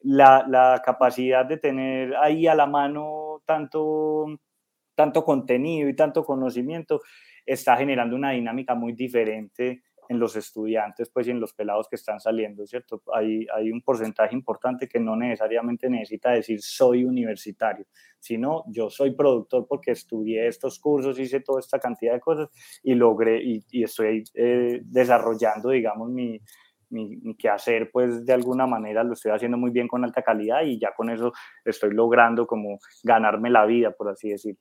[0.00, 4.26] la, la, capacidad de tener ahí a la mano tanto,
[4.94, 7.02] tanto contenido y tanto conocimiento
[7.44, 11.96] está generando una dinámica muy diferente en los estudiantes, pues y en los pelados que
[11.96, 13.02] están saliendo, ¿cierto?
[13.14, 17.86] Hay, hay un porcentaje importante que no necesariamente necesita decir soy universitario,
[18.18, 22.48] sino yo soy productor porque estudié estos cursos, hice toda esta cantidad de cosas
[22.82, 26.40] y logré y, estoy eh, desarrollando, digamos, mi,
[26.90, 30.62] mi, mi, quehacer, pues de alguna manera lo estoy haciendo muy bien con alta calidad
[30.62, 31.32] y ya con eso
[31.64, 34.60] estoy logrando como ganarme la vida, por así decirlo.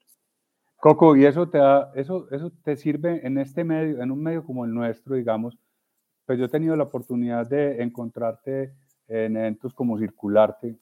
[0.84, 4.44] Coco, y eso te da, eso, eso te sirve en este medio, en un medio
[4.44, 5.58] como el nuestro, digamos,
[6.26, 8.74] pues yo he tenido la oportunidad de encontrarte
[9.08, 10.76] en eventos como Circularte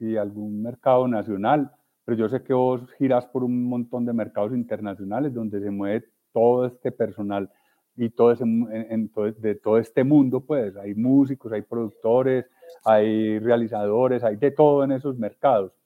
[0.00, 1.70] y algún mercado nacional,
[2.04, 6.06] pero yo sé que vos girás por un montón de mercados internacionales donde se mueve
[6.32, 7.48] todo este personal
[7.94, 12.46] y todo ese, en, de todo este mundo, pues hay músicos, hay productores,
[12.84, 15.77] hay realizadores, hay de todo en esos mercados.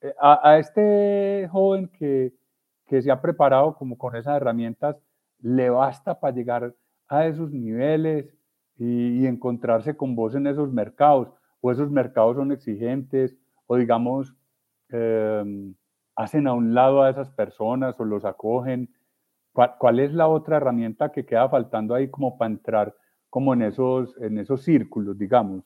[0.00, 2.32] Eh, a, este joven que,
[2.86, 4.96] que, se ha preparado como con esas herramientas,
[5.40, 6.74] le basta para llegar
[7.08, 8.26] a esos niveles
[8.78, 11.28] y, encontrarse con vos en esos mercados,
[11.60, 14.34] o esos mercados son exigentes, o digamos,
[14.90, 15.74] em,
[16.14, 18.90] hacen a un lado a esas personas o los acogen.
[19.52, 22.94] ¿Cuál, ¿Cuál, es la otra herramienta que queda faltando ahí como para entrar
[23.30, 25.64] como en esos, en esos círculos, digamos?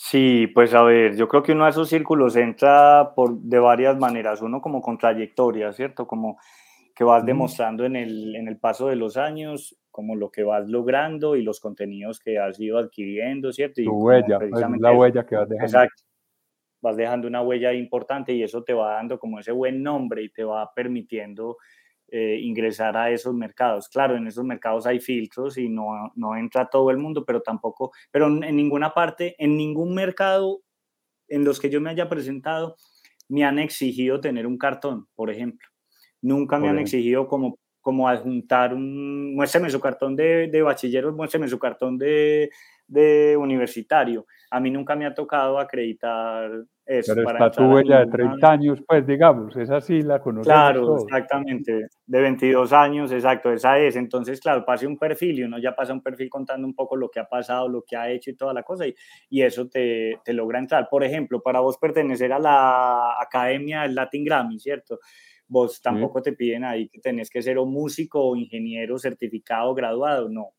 [0.00, 3.98] Sí, pues a ver, yo creo que uno de esos círculos entra por, de varias
[3.98, 4.40] maneras.
[4.40, 6.06] Uno como con trayectoria, ¿cierto?
[6.06, 6.38] Como
[6.94, 10.68] que vas demostrando en el, en el paso de los años, como lo que vas
[10.68, 13.80] logrando y los contenidos que has ido adquiriendo, ¿cierto?
[13.80, 14.38] Y tu huella,
[14.78, 15.66] la huella que vas dejando.
[15.66, 16.02] Exacto.
[16.80, 20.28] Vas dejando una huella importante y eso te va dando como ese buen nombre y
[20.28, 21.56] te va permitiendo
[22.10, 23.88] eh, ingresar a esos mercados.
[23.88, 27.92] Claro, en esos mercados hay filtros y no, no entra todo el mundo, pero tampoco,
[28.10, 30.60] pero en ninguna parte, en ningún mercado
[31.28, 32.76] en los que yo me haya presentado,
[33.28, 35.68] me han exigido tener un cartón, por ejemplo.
[36.22, 41.48] Nunca me han exigido como como adjuntar un, muéstrame su cartón de, de bachilleros, muéstrame
[41.48, 42.50] su cartón de,
[42.86, 44.26] de universitario.
[44.50, 46.50] A mí nunca me ha tocado acreditar
[46.88, 47.14] eso.
[47.14, 50.96] Pero para está tu huella de 30 años, pues digamos, esa sí la conocemos Claro,
[50.96, 53.94] exactamente, de 22 años, exacto, esa es.
[53.96, 57.10] Entonces, claro, pase un perfil y uno ya pasa un perfil contando un poco lo
[57.10, 58.94] que ha pasado, lo que ha hecho y toda la cosa, y,
[59.28, 60.88] y eso te, te logra entrar.
[60.88, 64.98] Por ejemplo, para vos pertenecer a la Academia del Latin Grammy, ¿cierto?
[65.46, 70.28] Vos tampoco te piden ahí que tenés que ser o músico o ingeniero certificado, graduado,
[70.28, 70.52] no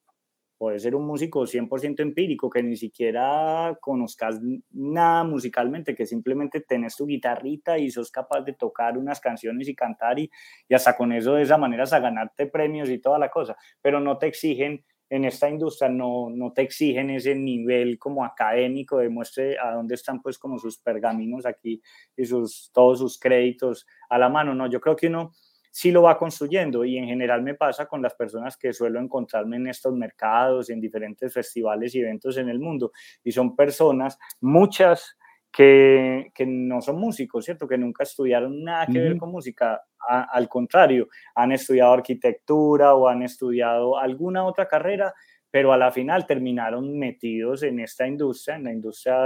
[0.59, 4.41] puede ser un músico 100% empírico, que ni siquiera conozcas
[4.71, 9.73] nada musicalmente, que simplemente tenés tu guitarrita y sos capaz de tocar unas canciones y
[9.73, 10.29] cantar y,
[10.67, 14.01] y hasta con eso de esa manera a ganarte premios y toda la cosa, pero
[14.01, 19.57] no te exigen en esta industria no, no te exigen ese nivel como académico, demuestre
[19.57, 21.81] a dónde están pues como sus pergaminos aquí
[22.15, 25.31] y sus, todos sus créditos a la mano, no, yo creo que uno
[25.79, 26.83] sí lo va construyendo.
[26.83, 30.81] Y en general me pasa con las personas que suelo encontrarme en estos mercados, en
[30.81, 32.91] diferentes festivales y eventos en el mundo.
[33.23, 35.17] Y son personas, muchas
[35.49, 37.65] que, que no son músicos, ¿cierto?
[37.65, 43.23] Que nunca estudiaron nada que ver con música, al contrario, han estudiado arquitectura o han
[43.23, 45.13] estudiado alguna otra carrera,
[45.49, 49.17] pero a la final terminaron metidos en esta industria, en la industria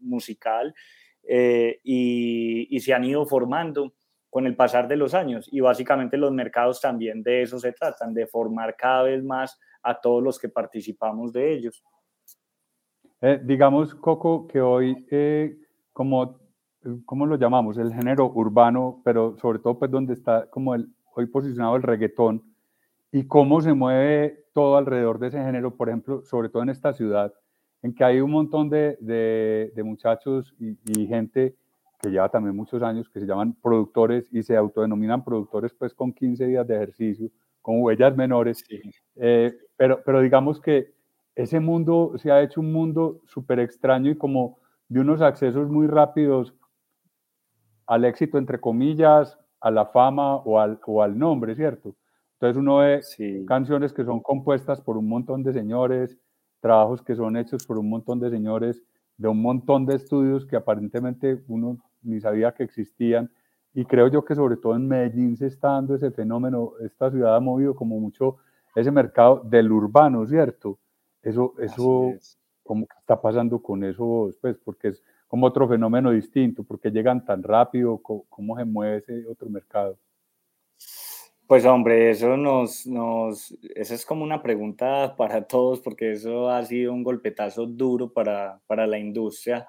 [0.00, 0.74] musical,
[1.22, 3.92] eh, y, y se han ido formando
[4.34, 5.48] con el pasar de los años.
[5.52, 10.00] Y básicamente los mercados también de eso se tratan, de formar cada vez más a
[10.00, 11.84] todos los que participamos de ellos.
[13.20, 15.56] Eh, digamos, Coco, que hoy, eh,
[15.92, 16.40] como,
[17.06, 17.78] ¿cómo lo llamamos?
[17.78, 22.42] El género urbano, pero sobre todo pues donde está como el, hoy posicionado el reggaetón
[23.12, 26.92] y cómo se mueve todo alrededor de ese género, por ejemplo, sobre todo en esta
[26.92, 27.32] ciudad,
[27.82, 31.54] en que hay un montón de, de, muchachos y, y gente
[32.04, 36.12] que lleva también muchos años, que se llaman productores y se autodenominan productores pues con
[36.12, 37.30] 15 días de ejercicio,
[37.62, 38.62] con huellas menores.
[39.16, 40.92] Eh, pero, pero digamos que
[41.34, 45.86] ese mundo se ha hecho un mundo súper extraño y como de unos accesos muy
[45.86, 46.54] rápidos
[47.86, 51.96] al éxito, entre comillas, a la fama o al, o al nombre, ¿cierto?
[52.34, 53.00] Entonces uno ve
[53.46, 56.18] canciones que son compuestas por un montón de señores,
[56.60, 58.82] trabajos que son hechos por un montón de señores,
[59.16, 63.30] de un montón de estudios que aparentemente uno ni sabía que existían.
[63.74, 67.34] Y creo yo que sobre todo en Medellín se está dando ese fenómeno, esta ciudad
[67.34, 68.36] ha movido como mucho
[68.74, 70.78] ese mercado del urbano, ¿cierto?
[71.22, 72.12] Eso, eso,
[72.62, 77.24] como que está pasando con eso, pues, porque es como otro fenómeno distinto, porque llegan
[77.24, 79.98] tan rápido, cómo, se mueve ese otro mercado.
[81.46, 86.64] Pues hombre, eso nos, nos, esa es como una pregunta para todos, porque eso ha
[86.64, 89.66] sido un golpetazo duro para, para la industria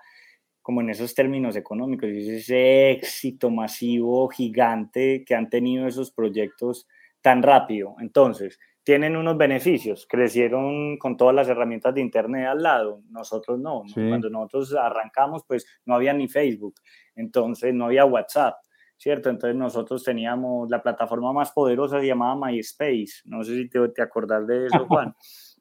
[0.65, 6.87] como en esos términos económicos, y ese éxito masivo, gigante que han tenido esos proyectos
[7.21, 7.95] tan rápido.
[7.99, 13.83] Entonces, tienen unos beneficios, crecieron con todas las herramientas de Internet al lado, nosotros no.
[13.93, 16.73] Cuando nosotros arrancamos, pues no había ni Facebook,
[17.15, 18.55] entonces no había WhatsApp,
[18.97, 19.29] ¿cierto?
[19.29, 24.01] Entonces nosotros teníamos la plataforma más poderosa se llamaba MySpace, no sé si te, te
[24.01, 25.13] acordás de eso, Juan.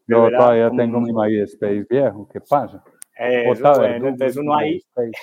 [0.07, 2.83] Yo todavía tengo mi MySpace viejo, ¿qué pasa?
[3.17, 4.83] Entonces uno ahí,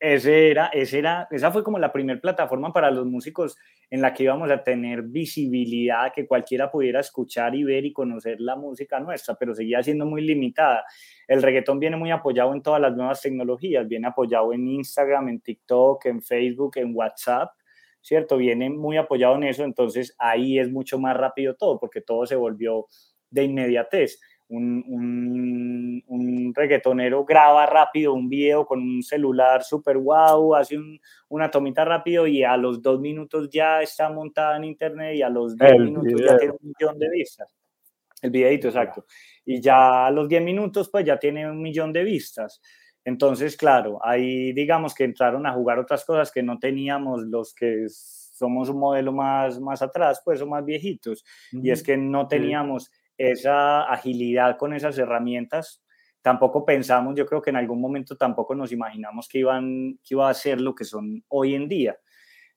[0.00, 3.56] ese era, ese era, esa fue como la primera plataforma para los músicos
[3.90, 8.40] en la que íbamos a tener visibilidad, que cualquiera pudiera escuchar y ver y conocer
[8.40, 10.84] la música nuestra, pero seguía siendo muy limitada.
[11.26, 15.40] El reggaetón viene muy apoyado en todas las nuevas tecnologías, viene apoyado en Instagram, en
[15.40, 17.52] TikTok, en Facebook, en WhatsApp,
[18.02, 18.36] ¿cierto?
[18.36, 22.36] Viene muy apoyado en eso, entonces ahí es mucho más rápido todo, porque todo se
[22.36, 22.88] volvió
[23.30, 24.20] de inmediatez
[24.56, 30.78] un, un, reggaetonero graba rápido un video con un celular super wow, hace
[31.28, 35.28] una tomita rápido y a los dos minutos ya está montada en internet y a
[35.28, 37.54] los diez minutos ya tiene un millón de vistas.
[38.22, 39.04] El videito, exacto.
[39.44, 42.60] Y ya a los diez minutos pues ya tiene un millón de vistas.
[43.04, 47.86] Entonces, claro, ahí digamos que entraron a jugar otras cosas que no teníamos los que
[47.88, 51.24] somos un modelo más, más atrás, pues o más viejitos.
[51.52, 55.82] Y es que no teníamos esa agilidad con esas herramientas.
[56.22, 60.28] Tampoco pensamos, yo creo que en algún momento tampoco nos imaginamos que, iban, que iba
[60.28, 61.98] a ser lo que son hoy en día.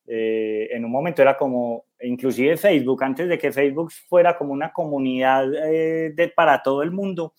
[0.07, 4.71] Eh, en un momento era como, inclusive Facebook, antes de que Facebook fuera como una
[4.71, 7.33] comunidad eh, de, para todo el mundo,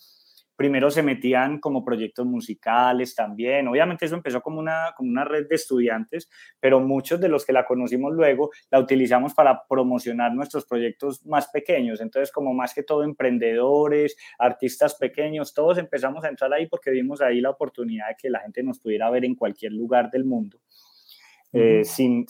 [0.58, 3.68] primero se metían como proyectos musicales también.
[3.68, 7.52] Obviamente eso empezó como una, como una red de estudiantes, pero muchos de los que
[7.52, 12.00] la conocimos luego la utilizamos para promocionar nuestros proyectos más pequeños.
[12.00, 17.20] Entonces, como más que todo emprendedores, artistas pequeños, todos empezamos a entrar ahí porque vimos
[17.20, 20.58] ahí la oportunidad de que la gente nos pudiera ver en cualquier lugar del mundo.
[21.52, 22.26] Eh, sin,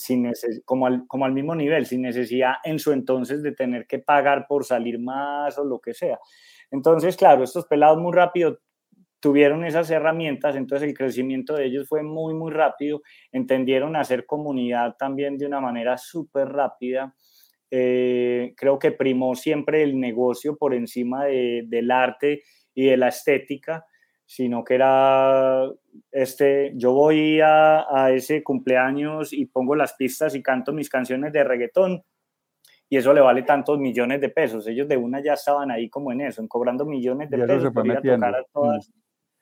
[0.65, 5.01] como, al, mismo nivel, sin necesidad en su entonces de tener que pagar por salir
[5.01, 6.19] más o lo que sea.
[6.71, 8.61] Entonces, claro, estos pelados muy rápido
[9.21, 13.03] tuvieron esas herramientas, entonces el crecimiento de ellos fue muy, muy rápido,
[13.33, 17.15] entendieron hacer comunidad también de una manera súper rápida.
[17.71, 22.43] Eh, creo que primó siempre el negocio por encima de, del arte
[22.73, 23.85] y de la estética
[24.29, 25.65] sino que era,
[26.13, 31.33] este, yo voy a, a, ese cumpleaños y pongo las pistas y canto mis canciones
[31.33, 32.05] de reggaetón
[32.91, 34.67] y eso le vale tantos millones de pesos.
[34.67, 38.03] Ellos de una ya estaban ahí como en eso, en cobrando millones de pesos para
[38.03, 38.93] tocar a todas,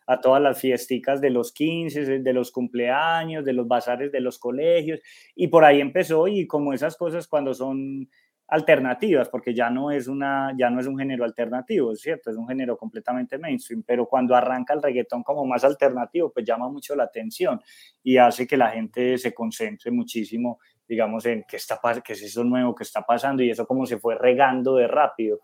[0.07, 4.39] a todas las fiesticas de los 15, de los cumpleaños, de los bazares de los
[4.39, 5.01] colegios
[5.35, 8.09] y por ahí empezó y como esas cosas cuando son
[8.49, 12.37] alternativas, porque ya no es una, ya no es un género alternativo, es cierto, es
[12.37, 16.95] un género completamente mainstream, pero cuando arranca el reggaetón como más alternativo, pues llama mucho
[16.95, 17.61] la atención
[18.03, 22.45] y hace que la gente se concentre muchísimo, digamos, en qué está qué es eso
[22.45, 25.41] nuevo que está pasando y eso como se fue regando de rápido.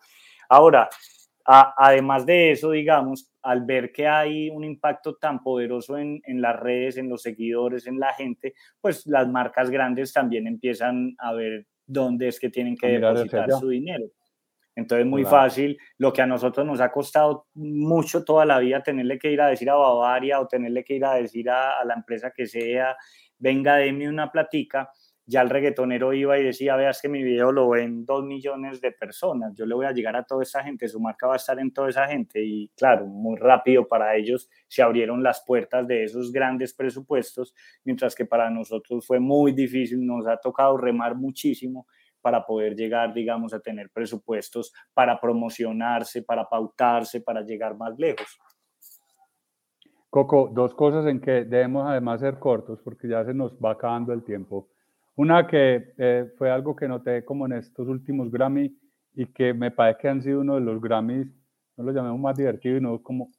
[0.48, 0.88] Ahora,
[1.44, 6.58] además de eso, digamos, al ver que hay un impacto tan poderoso en, en, las
[6.60, 11.66] redes, en los seguidores, en la gente, pues las marcas grandes también empiezan a ver
[11.86, 14.06] dónde es que tienen que depositar su dinero.
[14.74, 19.18] Entonces, muy fácil, lo que a nosotros nos ha costado mucho toda la vida, tenerle
[19.18, 22.32] que ir a decir a Bavaria o tenerle que ir a decir a, la empresa
[22.34, 22.96] que sea,
[23.38, 24.90] venga, deme una platica,
[25.26, 28.92] ya el reggaetonero iba y decía, veas que mi video lo ven dos millones de
[28.92, 31.58] personas, yo le voy a llegar a toda esa gente, su marca va a estar
[31.58, 36.04] en toda esa gente y claro, muy rápido para ellos se abrieron las puertas de
[36.04, 37.54] esos grandes presupuestos,
[37.84, 41.86] mientras que para nosotros fue muy difícil, nos ha tocado remar muchísimo
[42.20, 48.38] para poder llegar, digamos, a tener presupuestos para promocionarse, para pautarse, para llegar más lejos.
[50.08, 54.12] Coco, dos cosas en que debemos además ser cortos porque ya se nos va acabando
[54.12, 54.68] el tiempo.
[55.16, 58.76] Una que eh, fue algo que noté como en estos últimos Grammy
[59.14, 61.28] y que me parece que han sido uno de los Grammys,
[61.76, 63.30] no lo llamemos más divertidos, sino como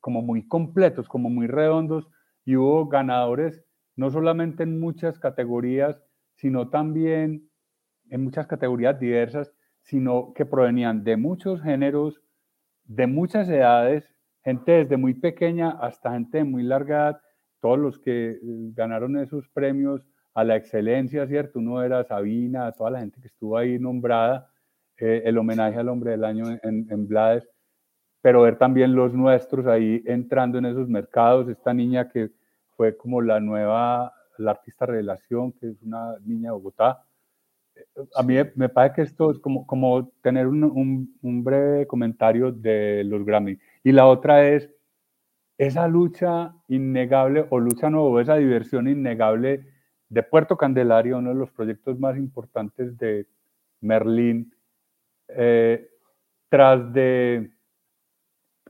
[0.00, 2.08] como muy completos, como muy redondos,
[2.44, 3.62] y hubo ganadores
[3.96, 6.02] no solamente en muchas categorías,
[6.36, 7.48] sino también
[8.08, 9.52] en muchas categorías diversas,
[9.82, 12.20] sino que provenían de muchos géneros,
[12.84, 14.08] de muchas edades,
[14.42, 17.20] gente desde muy pequeña hasta gente de muy larga edad,
[17.60, 18.38] todos los que eh,
[18.72, 20.02] ganaron esos premios
[20.40, 21.58] a la excelencia, ¿cierto?
[21.58, 24.50] Uno era Sabina, toda la gente que estuvo ahí nombrada,
[24.96, 27.46] eh, el homenaje al hombre del año en, en Blades,
[28.22, 32.30] pero ver también los nuestros ahí entrando en esos mercados, esta niña que
[32.76, 37.04] fue como la nueva, la artista revelación, que es una niña de Bogotá.
[38.14, 43.04] A mí me parece que esto es como, como tener un, un, breve comentario de
[43.04, 43.58] los Grammy.
[43.84, 44.70] Y la otra es
[45.58, 49.66] esa lucha innegable, o lucha no, o esa diversión innegable
[50.10, 53.26] de Puerto Candelaria, uno de los proyectos más importantes de
[53.80, 54.52] Merlín,
[55.28, 55.88] eh,
[56.48, 57.50] tras de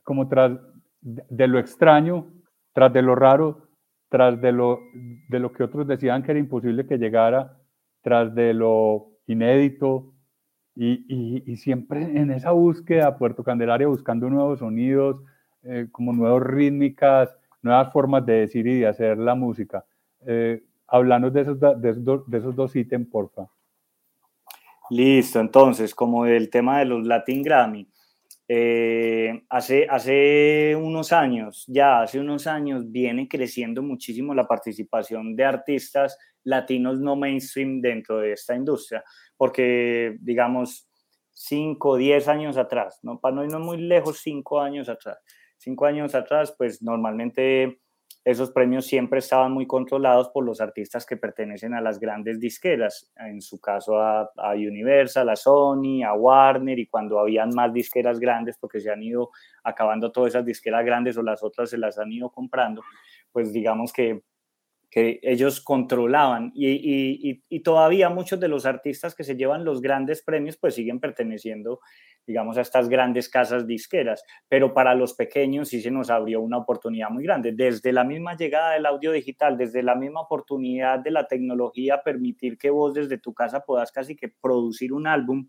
[0.04, 0.52] como tras
[1.00, 2.26] de lo extraño,
[2.72, 3.68] tras de lo raro,
[4.08, 4.80] tras de lo,
[5.28, 7.58] de lo que otros decían que era imposible que llegara,
[8.02, 10.12] tras de lo inédito,
[10.74, 15.22] y, y, siempre en esa búsqueda, Puerto Candelaria buscando nuevos sonidos,
[15.62, 19.84] eh, como nuevas rítmicas, nuevas formas de decir y de hacer la música.
[20.26, 23.48] Eh, hablando de esos, de, esos, de esos dos ítems, porfa.
[24.90, 27.88] Listo, entonces, como del tema de los Latin Grammy,
[28.48, 35.44] eh, hace, hace unos años, ya hace unos años, viene creciendo muchísimo la participación de
[35.44, 39.04] artistas latinos no mainstream dentro de esta industria,
[39.36, 40.88] porque digamos
[41.32, 43.20] 5, 10 años atrás, ¿no?
[43.20, 45.18] para no irnos muy lejos, 5 años atrás,
[45.58, 47.80] 5 años atrás, pues normalmente
[48.24, 53.10] esos premios siempre estaban muy controlados por los artistas que pertenecen a las grandes disqueras,
[53.16, 58.58] en su caso a, Universal, a Sony, a Warner, y cuando habían más disqueras grandes,
[58.58, 59.30] porque se han ido
[59.64, 62.82] acabando todas esas disqueras grandes o las otras se las han ido comprando,
[63.32, 64.22] pues digamos que
[64.90, 66.50] que ellos controlaban.
[66.54, 70.98] Y, y, todavía muchos de los artistas que se llevan los grandes premios pues siguen
[70.98, 71.80] perteneciendo
[72.26, 74.22] digamos a estas grandes casas disqueras.
[74.48, 77.52] Pero para los pequeños sí se nos abrió una oportunidad muy grande.
[77.52, 82.58] Desde la misma llegada del audio digital desde la misma oportunidad de la tecnología permitir
[82.58, 85.48] que vos desde tu casa puedas casi que producir un álbum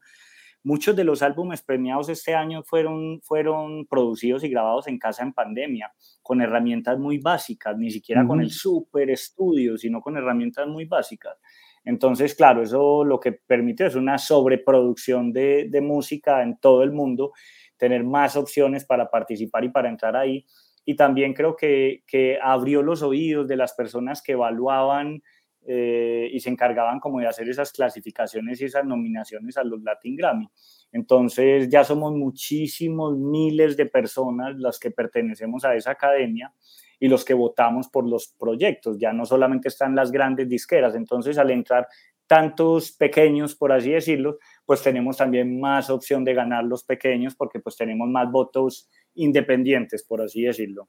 [0.63, 5.33] Muchos de los álbumes premiados este año fueron, fueron producidos y grabados en casa en
[5.33, 5.91] pandemia,
[6.21, 11.37] con herramientas muy básicas, ni siquiera con el super estudio, sino con herramientas muy básicas.
[11.83, 16.91] Entonces, claro, eso lo que permite es una sobreproducción de, de música en todo el
[16.91, 17.31] mundo,
[17.77, 20.45] tener más opciones para participar y para entrar ahí.
[20.85, 25.23] Y también creo que, que abrió los oídos de las personas que evaluaban
[25.67, 30.15] eh, y se encargaban como de hacer esas clasificaciones y esas nominaciones a los Latin
[30.15, 30.49] Grammy.
[30.91, 36.53] Entonces ya somos muchísimos miles de personas las que pertenecemos a esa academia
[36.99, 38.97] y los que votamos por los proyectos.
[38.99, 40.95] Ya no solamente están las grandes disqueras.
[40.95, 41.87] Entonces al entrar
[42.25, 47.59] tantos pequeños, por así decirlo, pues tenemos también más opción de ganar los pequeños porque
[47.59, 50.87] pues tenemos más votos independientes, por así decirlo.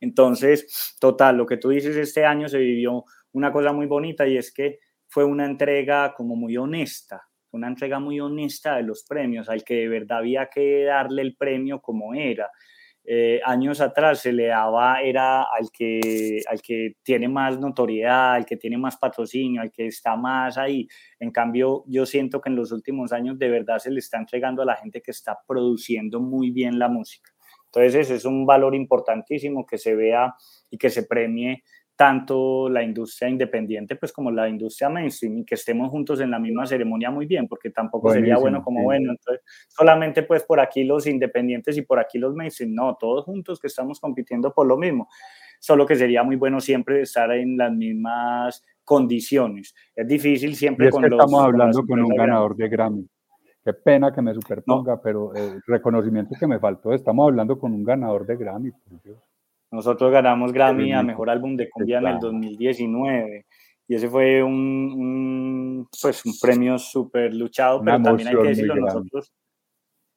[0.00, 4.36] Entonces, total, lo que tú dices, este año se vivió una cosa muy bonita y
[4.36, 9.48] es que fue una entrega como muy honesta, una entrega muy honesta de los premios,
[9.48, 12.50] al que de verdad había que darle el premio como era.
[13.10, 18.44] Eh, años atrás se le daba, era al que, al que tiene más notoriedad, al
[18.44, 20.86] que tiene más patrocinio, al que está más ahí.
[21.18, 24.60] En cambio, yo siento que en los últimos años de verdad se le está entregando
[24.60, 27.30] a la gente que está produciendo muy bien la música.
[27.64, 30.34] Entonces, ese es un valor importantísimo que se vea
[30.70, 31.64] y que se premie
[31.98, 36.38] tanto la industria independiente pues como la industria mainstream y que estemos juntos en la
[36.38, 39.10] misma ceremonia muy bien, porque tampoco sería bueno como bueno.
[39.10, 43.58] Entonces, solamente pues por aquí los independientes y por aquí los mainstream, no, todos juntos
[43.58, 45.08] que estamos compitiendo por lo mismo.
[45.58, 49.74] Solo que sería muy bueno siempre estar en las mismas condiciones.
[49.96, 53.08] Es difícil siempre y es que Estamos hablando con, un ganador de Grammy.
[53.64, 57.82] Qué pena que me superponga, pero el reconocimiento que me faltó, estamos hablando con un
[57.82, 59.18] ganador de Grammy, por Dios.
[59.70, 63.46] Nosotros ganamos Grammy a Mejor Álbum de Cumbia en el 2019
[63.88, 69.32] y ese fue un, pues, un premio súper luchado, pero también hay que decirlo, nosotros,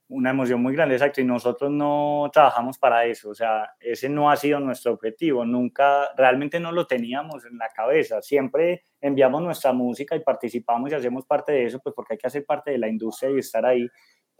[0.09, 4.29] una emoción muy grande, exacto, y nosotros no trabajamos para eso, o sea, ese no
[4.29, 9.71] ha sido nuestro objetivo, nunca, realmente no lo teníamos en la cabeza, siempre enviamos nuestra
[9.71, 12.77] música y participamos y hacemos parte de eso, pues porque hay que hacer parte de
[12.77, 13.87] la industria y estar ahí,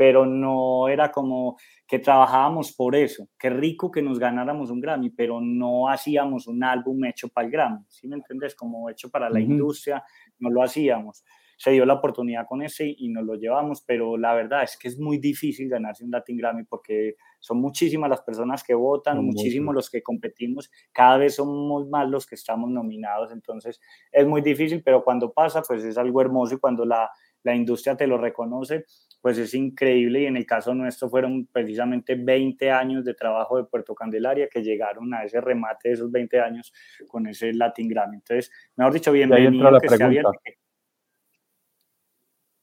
[0.01, 3.27] pero no era como que trabajábamos por eso.
[3.37, 7.51] Qué rico que nos ganáramos un Grammy, pero no hacíamos un álbum hecho para el
[7.51, 8.55] Grammy, ¿sí me entiendes?
[8.55, 10.03] Como hecho para la industria,
[10.39, 11.23] no lo hacíamos.
[11.55, 14.87] Se dio la oportunidad con ese y nos lo llevamos, pero la verdad es que
[14.87, 19.75] es muy difícil ganarse un Latin Grammy porque son muchísimas las personas que votan, muchísimos
[19.75, 23.79] los que competimos, cada vez somos más los que estamos nominados, entonces
[24.11, 27.11] es muy difícil, pero cuando pasa, pues es algo hermoso y cuando la,
[27.43, 28.85] la industria te lo reconoce,
[29.21, 33.65] pues es increíble y en el caso nuestro fueron precisamente 20 años de trabajo de
[33.65, 36.73] Puerto Candelaria que llegaron a ese remate de esos 20 años
[37.07, 38.17] con ese Latin Grammy.
[38.17, 40.31] Entonces, mejor dicho, bienvenido la que pregunta.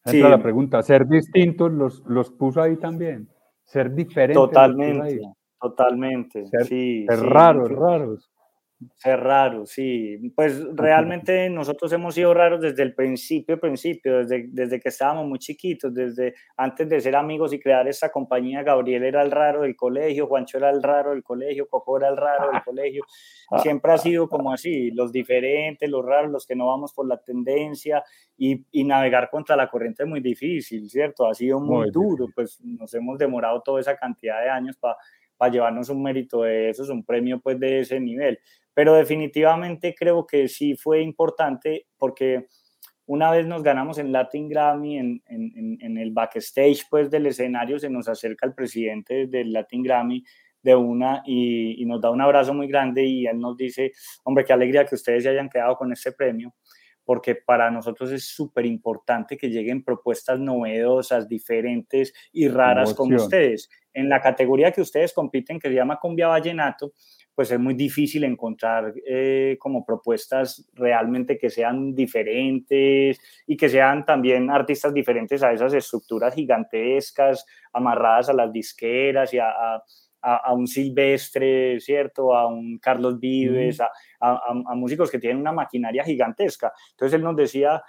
[0.05, 3.29] Entra la pregunta, ¿ser distintos los, los puso ahí también?
[3.64, 4.35] ¿Ser diferentes?
[4.35, 5.20] Totalmente,
[5.61, 6.47] totalmente.
[6.47, 8.31] Ser, sí, ser raros, raros.
[8.95, 10.33] Ser raro, sí.
[10.37, 15.41] Pues realmente nosotros hemos sido raros desde el principio, principio, desde, desde que estábamos muy
[15.41, 19.74] chiquitos, desde antes de ser amigos y crear esta compañía, Gabriel era el raro del
[19.74, 23.05] colegio, Juancho era el raro del colegio, Coco era el raro del colegio.
[23.51, 23.59] Ah.
[23.59, 27.16] Siempre ha sido como así, los diferentes, los raros, los que no vamos por la
[27.16, 28.05] tendencia
[28.37, 31.26] y, y navegar contra la corriente es muy difícil, ¿cierto?
[31.26, 34.97] Ha sido muy, duro, pues nos hemos demorado toda esa cantidad de años para
[35.39, 38.39] para llevarnos un mérito de eso, es un premio pues de ese nivel.
[38.74, 42.47] Pero definitivamente creo que sí fue importante porque
[43.07, 47.78] una vez nos ganamos en Latin Grammy, en, en, en, el backstage pues del escenario,
[47.78, 50.22] se nos acerca el presidente del Latin Grammy
[50.62, 53.93] de una y, y, nos da un abrazo muy grande y él nos dice,
[54.24, 56.55] hombre, qué alegría que ustedes se hayan quedado con este premio,
[57.09, 63.70] porque para nosotros es súper importante que lleguen propuestas novedosas, diferentes y raras como ustedes.
[63.94, 66.92] En la categoría que ustedes compiten, que se llama Cumbia Vallenato,
[67.34, 74.04] pues es muy difícil encontrar eh, como propuestas realmente que sean diferentes y que sean
[74.04, 79.82] también artistas diferentes a esas estructuras gigantescas, amarradas a las disqueras y a, a,
[80.53, 82.35] un Silvestre, ¿cierto?
[82.35, 83.91] A un Carlos Vives, a,
[84.21, 86.73] a, músicos que tienen una maquinaria gigantesca.
[86.91, 87.83] Entonces él nos decía,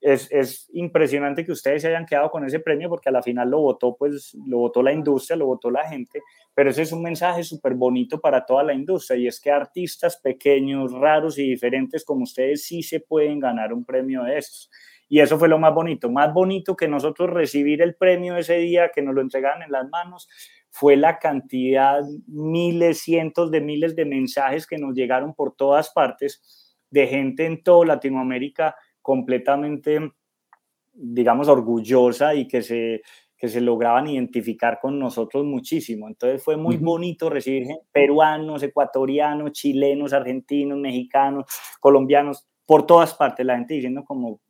[0.00, 3.50] es, es, impresionante que ustedes se hayan quedado con ese premio porque a la final
[3.50, 6.22] lo votó, pues, lo votó la industria, lo votó la gente,
[6.54, 10.18] pero ese es un mensaje súper bonito para toda la industria y es que artistas
[10.18, 14.70] pequeños, raros y diferentes como ustedes sí se pueden ganar un premio de estos.
[15.08, 18.90] Y eso fue lo más bonito, más bonito que nosotros recibir el premio ese día,
[18.92, 20.28] que nos lo entregaban en las manos,
[20.78, 26.76] fue la cantidad, miles, cientos de miles de mensajes que nos llegaron por todas partes
[26.90, 30.12] de gente en toda Latinoamérica completamente,
[30.92, 33.00] digamos, orgullosa y que se,
[33.38, 36.08] que se lograban identificar con nosotros muchísimo.
[36.08, 41.46] Entonces fue muy bonito recibir peruanos, ecuatorianos, chilenos, argentinos, mexicanos,
[41.80, 44.42] colombianos, por todas partes, la gente diciendo como,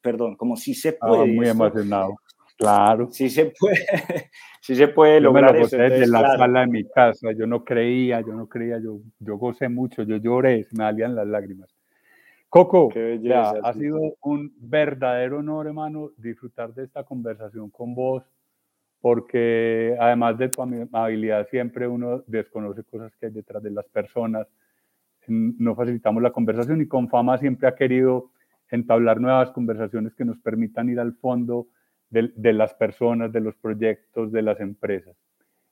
[0.00, 1.26] perdón, como si se ah, puede.
[1.26, 2.16] muy emocionado.
[2.60, 3.08] Claro.
[3.10, 3.76] Sí se puede,
[4.60, 5.78] sí se puede lograr eso.
[5.78, 9.70] desde la sala de mi casa, yo no creía, yo no creía, yo, yo gocé
[9.70, 11.74] mucho, yo lloré, me salían las lágrimas.
[12.50, 18.24] Coco, ha sido un verdadero honor, hermano, disfrutar de esta conversación con vos,
[19.00, 24.46] porque además de tu amabilidad, siempre uno desconoce cosas que hay detrás de las personas.
[25.28, 28.32] No facilitamos la conversación y con fama siempre ha querido
[28.70, 31.68] entablar nuevas conversaciones que nos permitan ir al fondo
[32.10, 35.16] de, las personas, de los proyectos, de las empresas.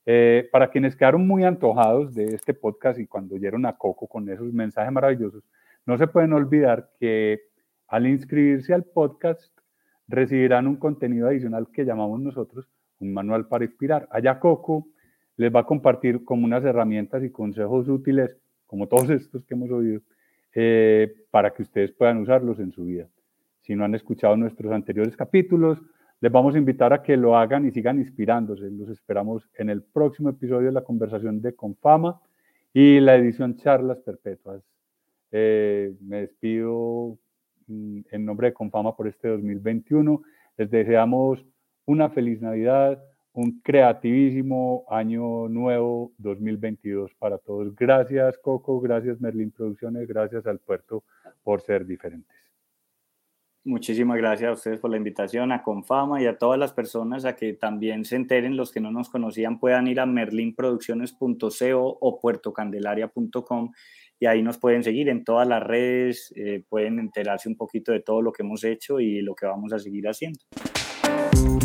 [0.07, 4.29] Eh, para quienes quedaron muy antojados de este podcast y cuando oyeron a Coco con
[4.29, 5.45] esos mensajes maravillosos,
[5.85, 7.43] no se pueden olvidar que
[7.89, 9.53] al inscribirse al podcast
[10.07, 12.69] recibirán un contenido adicional que llamamos nosotros
[13.01, 14.09] un manual para inspirar.
[14.11, 14.89] Allá Coco
[15.37, 18.37] les va a compartir como unas herramientas y consejos útiles,
[18.67, 20.01] como todos estos que hemos oído,
[20.55, 23.09] eh, para que ustedes puedan usarlos en su vida.
[23.61, 25.79] Si no han escuchado nuestros anteriores capítulos,
[26.21, 28.71] les vamos a invitar a que lo hagan y sigan inspirándose.
[28.71, 32.21] Los esperamos en el próximo episodio de la conversación de Confama
[32.73, 34.63] y la edición Charlas Perpetuas.
[35.31, 37.19] Eh, me despido
[37.69, 40.23] mm, en nombre de Confama por este 2021.
[40.57, 41.45] Les deseamos
[41.85, 43.03] una feliz Navidad,
[43.33, 47.77] un creativísimo año nuevo 2022 para todos.
[47.77, 51.05] Gracias Coco, gracias Merlin Producciones, gracias al puerto
[51.45, 52.48] por ser diferentes.
[53.65, 57.37] Muchísimas gracias a ustedes por la invitación, a Confama y a todas las personas a
[57.37, 63.73] que también se enteren, los que no nos conocían puedan ir a merlinproducciones.co o puertocandelaria.com
[64.21, 68.01] y ahí nos pueden seguir en todas las redes, eh, pueden enterarse un poquito de
[68.01, 70.41] todo lo que hemos hecho y lo que vamos a seguir haciendo.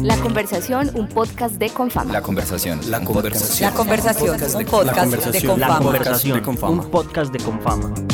[0.01, 2.11] La conversación, un podcast de Confama.
[2.11, 2.79] La conversación.
[2.91, 3.71] La conversación.
[3.71, 5.55] La conversación, un podcast de Confama.
[5.55, 8.12] La conversación, un podcast de Confama.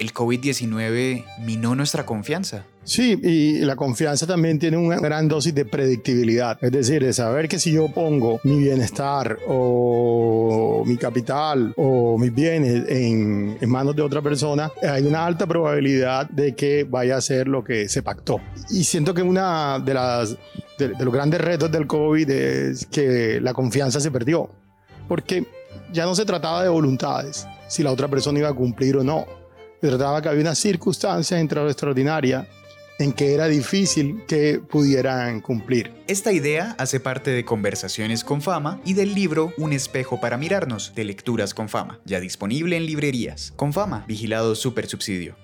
[0.00, 2.64] ¿El COVID-19 minó nuestra confianza?
[2.84, 6.56] Sí, y la confianza también tiene una gran dosis de predictibilidad.
[6.62, 12.34] Es decir, de saber que si yo pongo mi bienestar o mi capital o mis
[12.34, 17.46] bienes en, manos de otra persona, hay una alta probabilidad de que vaya a ser
[17.46, 18.40] lo que se pactó.
[18.70, 20.34] Y siento que una de las
[20.78, 24.48] de los grandes retos del COVID es que la confianza se perdió.
[25.08, 25.44] Porque
[25.92, 29.39] ya no se trataba de voluntades, si la otra persona iba a cumplir o no
[29.88, 32.46] trataba que había una circunstancia extraordinaria
[32.98, 35.92] en que era difícil que pudieran cumplir.
[36.06, 40.94] Esta idea hace parte de Conversaciones con Fama y del libro Un espejo para mirarnos
[40.94, 43.52] de Lecturas con Fama, ya disponible en librerías.
[43.56, 45.34] Con Fama, vigilado super subsidio.